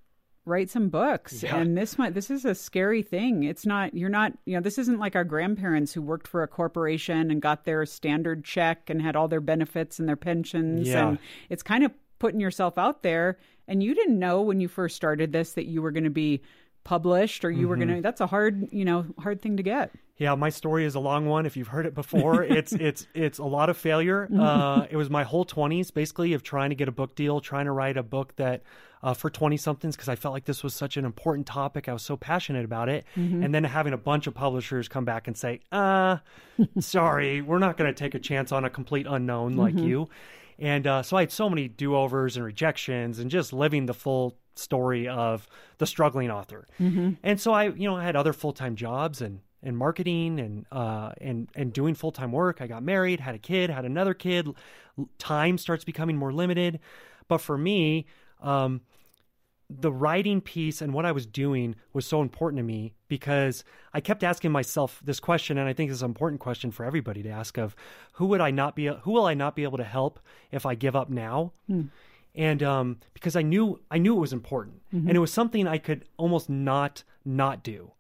[0.48, 1.56] write some books Yeah.
[1.58, 4.78] and this might this is a scary thing it's not you're not you know this
[4.78, 9.02] isn't like our grandparents who worked for a corporation and got their standard check and
[9.02, 11.08] had all their benefits and their pensions Yeah.
[11.08, 11.18] and
[11.50, 15.32] it's kind of putting yourself out there and you didn't know when you first started
[15.32, 16.44] this that you were going to be
[16.86, 17.88] published or you were Mm-hmm.
[17.88, 20.96] going to that's a hard you know hard thing to get Yeah, my story is
[20.96, 21.46] a long one.
[21.46, 24.30] If you've heard it before, it's it's it's a lot of failure.
[24.46, 27.66] Uh, it was my whole twenties, basically, of trying to get a book deal, trying
[27.66, 28.62] to write a book that
[29.04, 31.90] uh, for twenty somethings, because I felt like this was such an important topic.
[31.90, 35.28] I was so passionate about it, and then having a bunch of publishers come back
[35.28, 36.18] and say, "Uh,
[36.80, 40.08] sorry, we're not going to take a chance on a complete unknown like you."
[40.60, 43.94] And uh, so I had so many do overs and rejections, and just living the
[43.94, 45.48] full story of
[45.80, 46.66] the struggling author.
[47.24, 50.66] And so I, you know, I had other full time jobs and and marketing and
[50.72, 52.62] uh, and and doing full time work.
[52.62, 54.48] I got married, had a kid, had another kid.
[55.18, 56.80] Time starts becoming more limited.
[57.28, 58.06] But for me,
[58.42, 58.82] um,
[59.70, 63.64] the writing piece and what I was doing was so important to me because
[63.94, 67.24] I kept asking myself this question, and I think it's an important question for everybody
[67.24, 67.76] to ask: of
[68.14, 68.86] who would I not be?
[68.88, 70.20] Who will I not be able to help
[70.52, 71.54] if I give up now?
[72.36, 75.78] And um, because I knew I knew it was important, and it was something I
[75.78, 77.92] could almost not not do.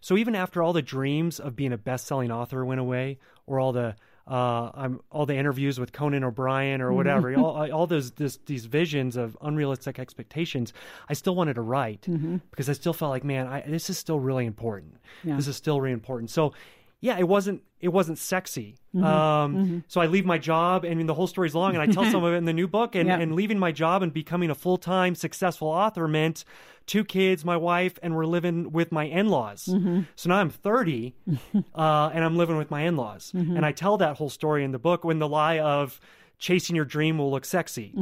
[0.00, 3.72] So even after all the dreams of being a best-selling author went away, or all
[3.72, 3.96] the
[4.30, 8.64] uh, I'm all the interviews with Conan O'Brien or whatever, all, all those this, these
[8.66, 10.72] visions of unrealistic expectations.
[11.08, 12.06] I still wanted to write
[12.50, 14.98] because I still felt like, man, I, this is still really important.
[15.24, 15.34] Yeah.
[15.34, 16.30] This is still really important.
[16.30, 16.52] So,
[17.00, 18.76] yeah, it wasn't it wasn't sexy.
[18.94, 19.04] Mm-hmm.
[19.04, 22.22] Um, So I leave my job, and the whole story's long, and I tell some
[22.24, 22.94] of it in the new book.
[22.94, 23.18] And, Yeah.
[23.18, 26.44] and leaving my job and becoming a full time successful author meant
[26.86, 29.66] two kids, my wife, and we're living with my in laws.
[29.70, 30.00] Mm-hmm.
[30.16, 31.14] So now I'm 30,
[31.74, 33.32] uh, and I'm living with my in laws.
[33.34, 33.56] Mm-hmm.
[33.56, 36.00] And I tell that whole story in the book when the lie of
[36.38, 37.92] chasing your dream will look sexy.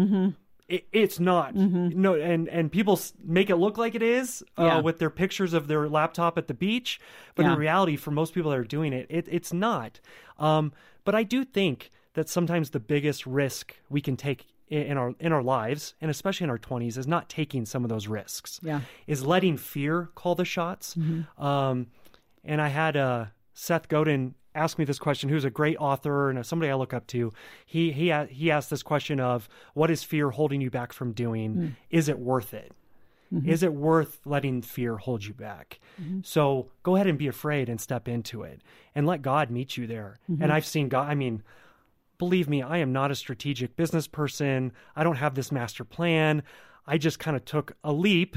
[0.69, 0.75] Mm-hmm.
[0.75, 4.81] It, it's not no and and people make it look like it is uh, Yeah.
[4.81, 7.01] with their pictures of their laptop at the beach
[7.35, 7.53] but Yeah.
[7.55, 10.01] in reality for most people that are doing it, it it's not
[10.39, 10.73] um,
[11.05, 15.33] but i do think that sometimes the biggest risk we can take in our in
[15.33, 18.81] our lives and especially in our 20s is not taking some of those risks Yeah.
[19.07, 20.95] is letting fear call the shots
[21.39, 21.87] um,
[22.45, 26.45] and i had uh, seth godin ask me this question who's a great author and
[26.45, 27.33] somebody i look up to
[27.65, 31.55] he he he asked this question of what is fear holding you back from doing
[31.55, 31.69] hmm.
[31.91, 32.73] is it worth it
[33.33, 33.49] mm-hmm.
[33.49, 35.81] is it worth letting fear hold you back?
[36.01, 36.21] Mm-hmm.
[36.23, 38.61] So go ahead and be afraid and step into it
[38.95, 40.19] and let God meet you there.
[40.29, 40.53] And mm-hmm.
[40.53, 41.43] I've seen God, I mean,
[42.19, 44.73] believe me, I am not a strategic business person.
[44.97, 46.43] I don't have this master plan.
[46.87, 48.37] I just kind of took a leap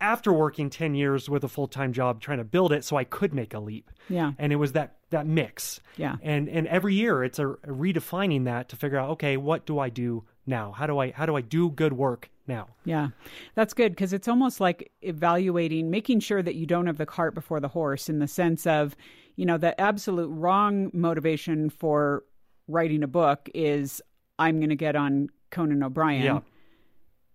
[0.00, 3.04] after working 10 years with a full time job trying to build it so I
[3.04, 3.90] could make a leap.
[4.08, 4.32] Yeah.
[4.38, 5.80] And it was that, that mix.
[5.96, 6.16] Yeah.
[6.22, 9.78] And, and every year it's a, a redefining that to figure out, okay, what do
[9.78, 10.72] I do now?
[10.72, 12.68] How do I, how do I do good work now?
[12.84, 13.08] Yeah,
[13.54, 17.34] that's good because it's almost like evaluating, making sure that you don't have the cart
[17.34, 18.94] before the horse in the sense of,
[19.36, 22.24] you know, the absolute wrong motivation for
[22.68, 24.02] writing a book is
[24.38, 26.22] I'm going to get on Conan O'Brien.
[26.22, 26.40] Yeah.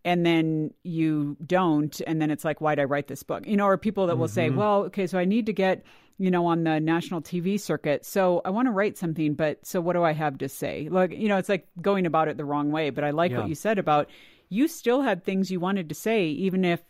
[0.06, 3.46] And then you don't, and then it's like, why'd I write this book?
[3.46, 4.58] You know, or people that will say, mm-hmm.
[4.58, 5.84] well, okay, so I need to get,
[6.20, 8.06] you know, on the national TV circuit.
[8.06, 10.88] So I want to write something, but so what do I have to say?
[10.92, 12.90] Like, you know, it's like going about it the wrong way.
[12.92, 13.40] But I like Yeah.
[13.40, 14.10] what you said about
[14.50, 16.82] you still had things you wanted to say, even if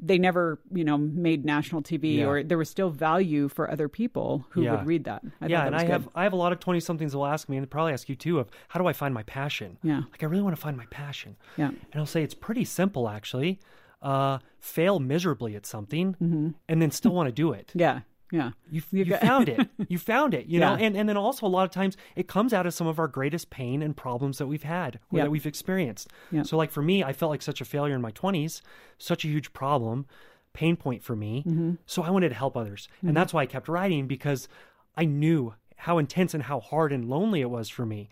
[0.00, 2.26] they never, you know, made national TV Yeah.
[2.26, 4.76] or there was still value for other people who Yeah.
[4.76, 5.22] would read that.
[5.40, 5.90] I yeah, that and I good.
[5.90, 8.14] have I have a lot of twenty somethings will ask me, and probably ask you
[8.14, 9.78] too, of how do I find my passion?
[9.82, 10.02] Yeah.
[10.12, 11.34] like I really want to find my passion.
[11.56, 11.68] Yeah.
[11.70, 13.58] and I'll say it's pretty simple actually.
[14.00, 16.48] Uh, fail miserably at something, Mm-hmm.
[16.68, 17.72] and then still want to do it.
[17.74, 18.00] Yeah.
[18.30, 18.50] Yeah.
[18.70, 19.68] You, You found it.
[19.88, 20.46] You found it.
[20.46, 22.86] You know, and and then also a lot of times it comes out of some
[22.86, 25.24] of our greatest pain and problems that we've had or Yeah.
[25.24, 26.08] that we've experienced.
[26.30, 26.42] Yeah.
[26.42, 28.62] So like for me, I felt like such a failure in my twenties,
[28.98, 30.06] such a huge problem,
[30.52, 31.44] pain point for me.
[31.46, 31.72] Mm-hmm.
[31.86, 34.48] So I wanted to help others, and that's why I kept writing because
[34.96, 38.08] I knew how intense and how hard and lonely it was for me.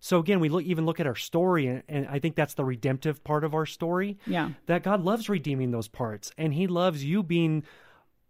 [0.00, 2.64] So again, we look, even look at our story, and, and I think that's the
[2.64, 4.16] redemptive part of our story.
[4.26, 4.50] Yeah.
[4.66, 7.64] that God loves redeeming those parts, and He loves you being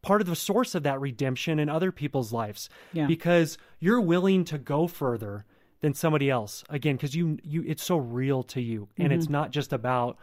[0.09, 3.07] part of the source of that redemption in other people's lives Yeah.
[3.07, 5.45] because you're willing to go further
[5.83, 9.19] than somebody else again because you you it's so real to you and Mm-hmm.
[9.19, 10.17] it's not just about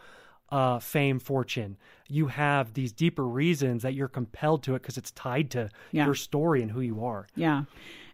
[0.50, 1.78] uh, fame fortune
[2.08, 6.06] you have these deeper reasons that you're compelled to it because it's tied to Yeah.
[6.06, 7.64] your story and who you are Yeah.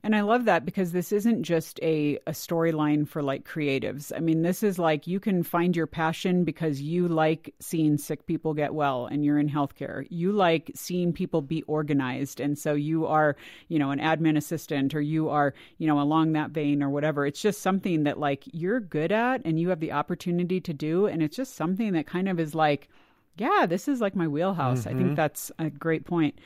[0.04, 4.12] And I love that because this isn't just a, a storyline for like creatives.
[4.16, 8.26] I mean, this is like you can find your passion because you like seeing sick
[8.26, 10.08] people get well and you're in healthcare.
[10.10, 12.40] You like seeing people be organized.
[12.40, 13.36] And so you are,
[13.68, 17.28] you know, an admin assistant or you are, you know, along that vein or whatever.
[17.28, 21.06] It's just something that like you're good at and you have the opportunity to do.
[21.06, 22.90] And it's just something that kind of is like,
[23.38, 24.86] yeah, this is like my wheelhouse.
[24.86, 26.38] I think that's a great point.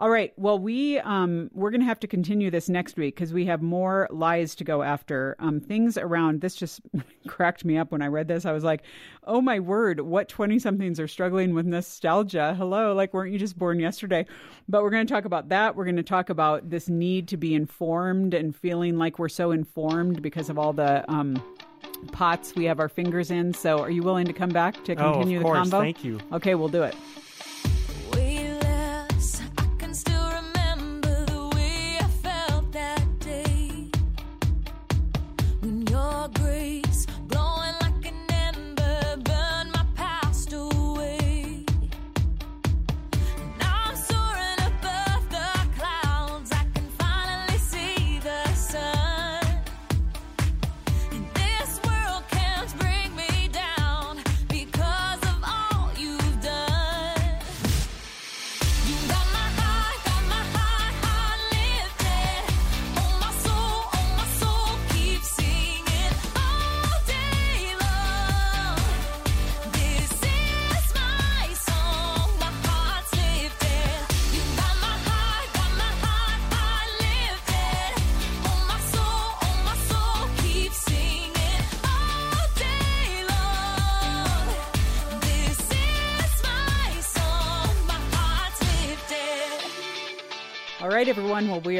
[0.00, 0.32] All right.
[0.36, 4.08] Well, we um we're gonna have to continue this next week because we have more
[4.10, 5.36] lies to go after.
[5.38, 6.80] Um, things around this just
[7.28, 8.44] cracked me up when I read this.
[8.44, 8.82] I was like,
[9.24, 12.54] oh my word, what twenty somethings are struggling with nostalgia?
[12.58, 14.26] Hello, like weren't you just born yesterday?
[14.68, 15.76] But we're gonna talk about that.
[15.76, 20.22] We're gonna talk about this need to be informed and feeling like we're so informed
[20.22, 21.40] because of all the um
[22.12, 23.54] pots we have our fingers in.
[23.54, 25.58] So, are you willing to come back to continue Oh, of continue the course.
[25.58, 25.80] combo?
[25.80, 26.20] Thank you.
[26.32, 26.94] Okay, we'll do it.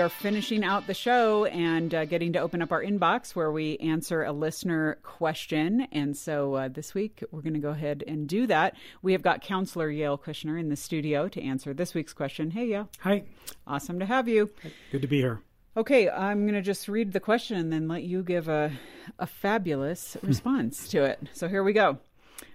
[0.05, 3.79] Are finishing out the show and uh, getting to open up our inbox where we
[3.79, 5.89] answer a listener question.
[5.93, 8.77] And so uh, this week, we're going to go ahead and do that.
[9.01, 12.51] We have got Counselor Yale Kushner in the studio to answer this week's question.
[12.51, 12.91] Hey, Yale.
[13.01, 13.23] Hi,
[13.67, 14.51] Awesome to have you.
[14.93, 15.41] good to be here.
[15.75, 18.73] Okay, I'm going to just read the question and then let you give a,
[19.19, 21.19] a fabulous response to it.
[21.33, 21.99] So here we go.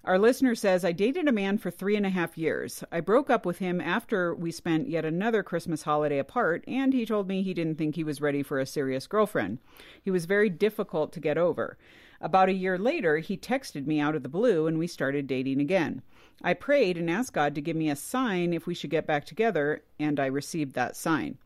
[0.05, 2.83] Our listener says, I dated a man for three and a half years.
[2.91, 7.05] I broke up with him after we spent yet another Christmas holiday apart, and he
[7.05, 9.59] told me he didn't think he was ready for a serious girlfriend.
[10.01, 11.77] He was very difficult to get over.
[12.21, 15.59] About a year later, he texted me out of the blue and we started dating
[15.59, 16.01] again.
[16.41, 19.25] I prayed and asked God to give me a sign if we should get back
[19.25, 21.37] together, and I received that sign.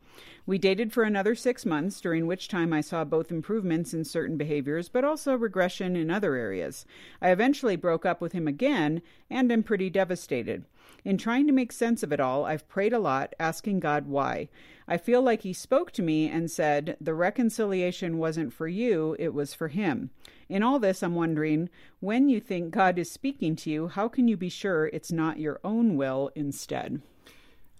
[0.46, 4.36] We dated for another six months, during which time I saw both improvements in certain
[4.36, 6.84] behaviors, but also regression in other areas.
[7.22, 10.64] I eventually broke up with him again, and am pretty devastated.
[11.04, 14.48] In trying to make sense of it all, I've prayed a lot, asking God why.
[14.86, 19.34] I feel like He spoke to me and said, The reconciliation wasn't for you, it
[19.34, 20.10] was for Him.
[20.48, 21.68] In all this, I'm wondering,
[22.00, 25.38] when you think God is speaking to you, how can you be sure it's not
[25.38, 27.02] your own will instead?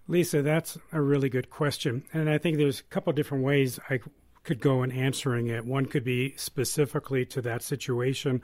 [0.07, 2.05] Lisa, that's a really good question.
[2.13, 4.01] And I think there's a couple of different ways I
[4.43, 5.65] could go in answering it.
[5.65, 8.43] One could be specifically to that situation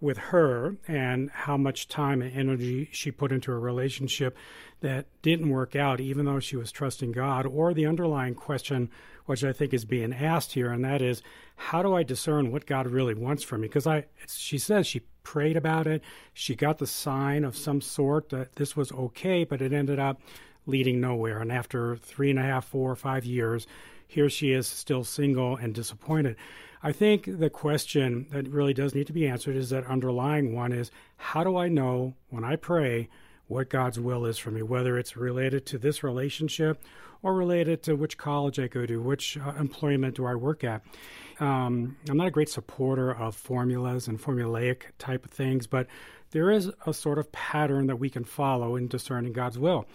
[0.00, 4.36] with her and how much time and energy she put into a relationship
[4.80, 8.90] that didn't work out, even though she was trusting God, or the underlying question,
[9.26, 11.22] which I think is being asked here, and that is,
[11.56, 13.68] how do I discern what God really wants from me?
[13.68, 16.02] Because I, she says she prayed about it,
[16.32, 20.20] she got the sign of some sort that this was okay, but it ended up
[20.68, 21.40] leading nowhere.
[21.40, 23.66] And after three and a half, four, or five years,
[24.06, 26.36] here she is still single and disappointed.
[26.82, 30.72] I think the question that really does need to be answered is that underlying one
[30.72, 33.08] is how do I know when I pray
[33.48, 36.82] what God's will is for me, whether it's related to this relationship
[37.22, 40.82] or related to which college I go to, which uh, employment do I work at.
[41.40, 45.86] Um, I'm not a great supporter of formulas and formulaic type of things, but
[46.30, 49.86] there is a sort of pattern that we can follow in discerning God's will.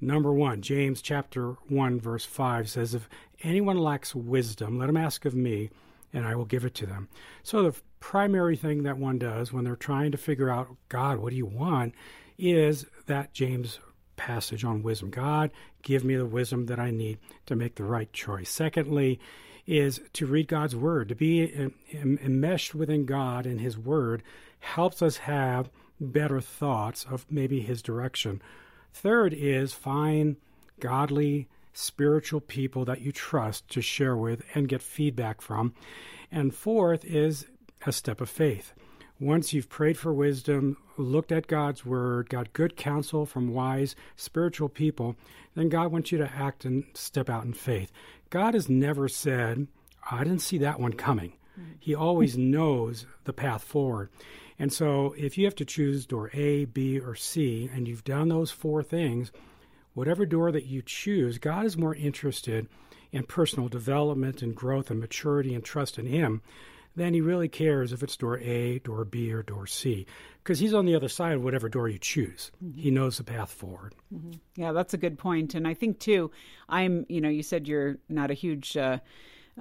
[0.00, 3.08] Number one, James chapter 1, verse 5 says, If
[3.42, 5.70] anyone lacks wisdom, let him ask of me,
[6.12, 7.08] and I will give it to them.
[7.42, 11.30] So, the primary thing that one does when they're trying to figure out, God, what
[11.30, 11.94] do you want,
[12.38, 13.80] is that James
[14.16, 15.10] passage on wisdom.
[15.10, 15.50] God,
[15.82, 18.50] give me the wisdom that I need to make the right choice.
[18.50, 19.18] Secondly,
[19.66, 24.22] is to read God's word, to be enmeshed within God and His word
[24.60, 25.68] helps us have
[26.00, 28.40] better thoughts of maybe His direction.
[28.92, 30.36] Third is find
[30.80, 35.74] godly, spiritual people that you trust to share with and get feedback from.
[36.30, 37.46] And fourth is
[37.86, 38.72] a step of faith.
[39.20, 44.68] Once you've prayed for wisdom, looked at God's word, got good counsel from wise spiritual
[44.68, 45.16] people,
[45.54, 47.90] then God wants you to act and step out in faith.
[48.30, 49.66] God has never said,
[50.10, 51.32] I didn't see that one coming.
[51.58, 51.74] Mm.
[51.80, 54.10] He always knows the path forward.
[54.58, 58.28] And so if you have to choose door A, B, or C, and you've done
[58.28, 59.30] those four things,
[59.94, 62.68] whatever door that you choose, God is more interested
[63.12, 66.42] in personal development and growth and maturity and trust in Him
[66.96, 70.06] than He really cares if it's door A, door B, or door C.
[70.42, 72.50] Because He's on the other side of whatever door you choose.
[72.74, 73.94] He knows the path forward.
[74.56, 75.54] Yeah, that's a good point.
[75.54, 76.32] And I think too,
[76.68, 78.98] I'm, you know, you said you're not a huge, uh,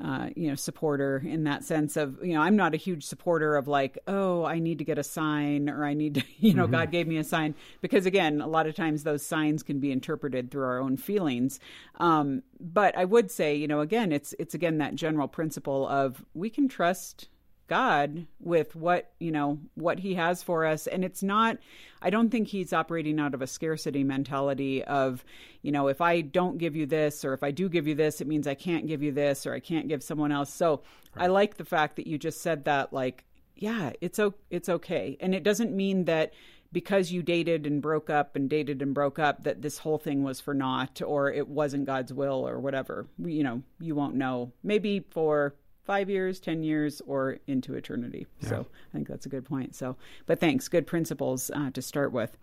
[0.03, 3.55] uh, you know, supporter in that sense of, you know, I'm not a huge supporter
[3.55, 6.67] of like, oh, I need to get a sign or I need to, you know,
[6.67, 7.55] God gave me a sign.
[7.81, 11.59] Because again, a lot of times those signs can be interpreted through our own feelings.
[11.99, 16.23] Um, but I would say, you know, again, it's it's again that general principle of
[16.33, 17.29] we can trust
[17.67, 20.87] God with what, you know, what he has for us.
[20.87, 21.57] And it's not,
[22.01, 25.23] I don't think he's operating out of a scarcity mentality of,
[25.61, 28.21] you know, if I don't give you this or if I do give you this,
[28.21, 30.53] it means I can't give you this or I can't give someone else.
[30.53, 30.81] So
[31.15, 35.17] I like the fact that you just said that, like, yeah, it's, o- it's okay.
[35.19, 36.33] And it doesn't mean that
[36.71, 40.23] because you dated and broke up and dated and broke up that this whole thing
[40.23, 43.07] was for naught or it wasn't God's will or whatever.
[43.17, 44.51] You know, you won't know.
[44.63, 45.55] Maybe for
[45.87, 48.27] five years, 10 years, or into eternity.
[48.41, 49.73] So I think that's a good point.
[49.73, 50.67] So, but thanks.
[50.67, 52.37] Good principles uh, to start with.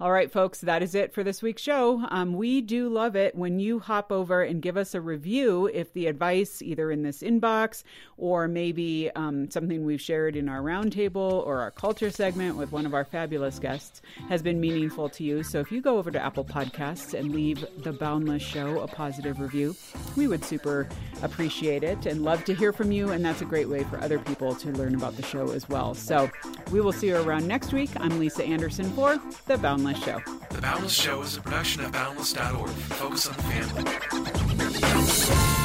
[0.00, 2.04] All right, folks, that is it for this week's show.
[2.10, 5.92] Um, we do love it when you hop over and give us a review if
[5.92, 7.84] the advice, either in this inbox
[8.16, 12.86] or maybe um, something we've shared in our roundtable or our culture segment with one
[12.86, 15.44] of our fabulous guests, has been meaningful to you.
[15.44, 19.38] So if you go over to Apple Podcasts and leave The Boundless Show a positive
[19.38, 19.76] review,
[20.16, 20.88] we would super
[21.22, 23.10] appreciate it and love to hear from you.
[23.10, 25.94] And that's a great way for other people to learn about the show as well.
[25.94, 26.28] So
[26.72, 27.90] we will see you around next week.
[28.00, 30.20] I'm Lisa Anderson for The Boundless Show.
[30.50, 32.70] The Boundless Show is a production of Boundless.org.
[32.70, 35.63] Focus on the family.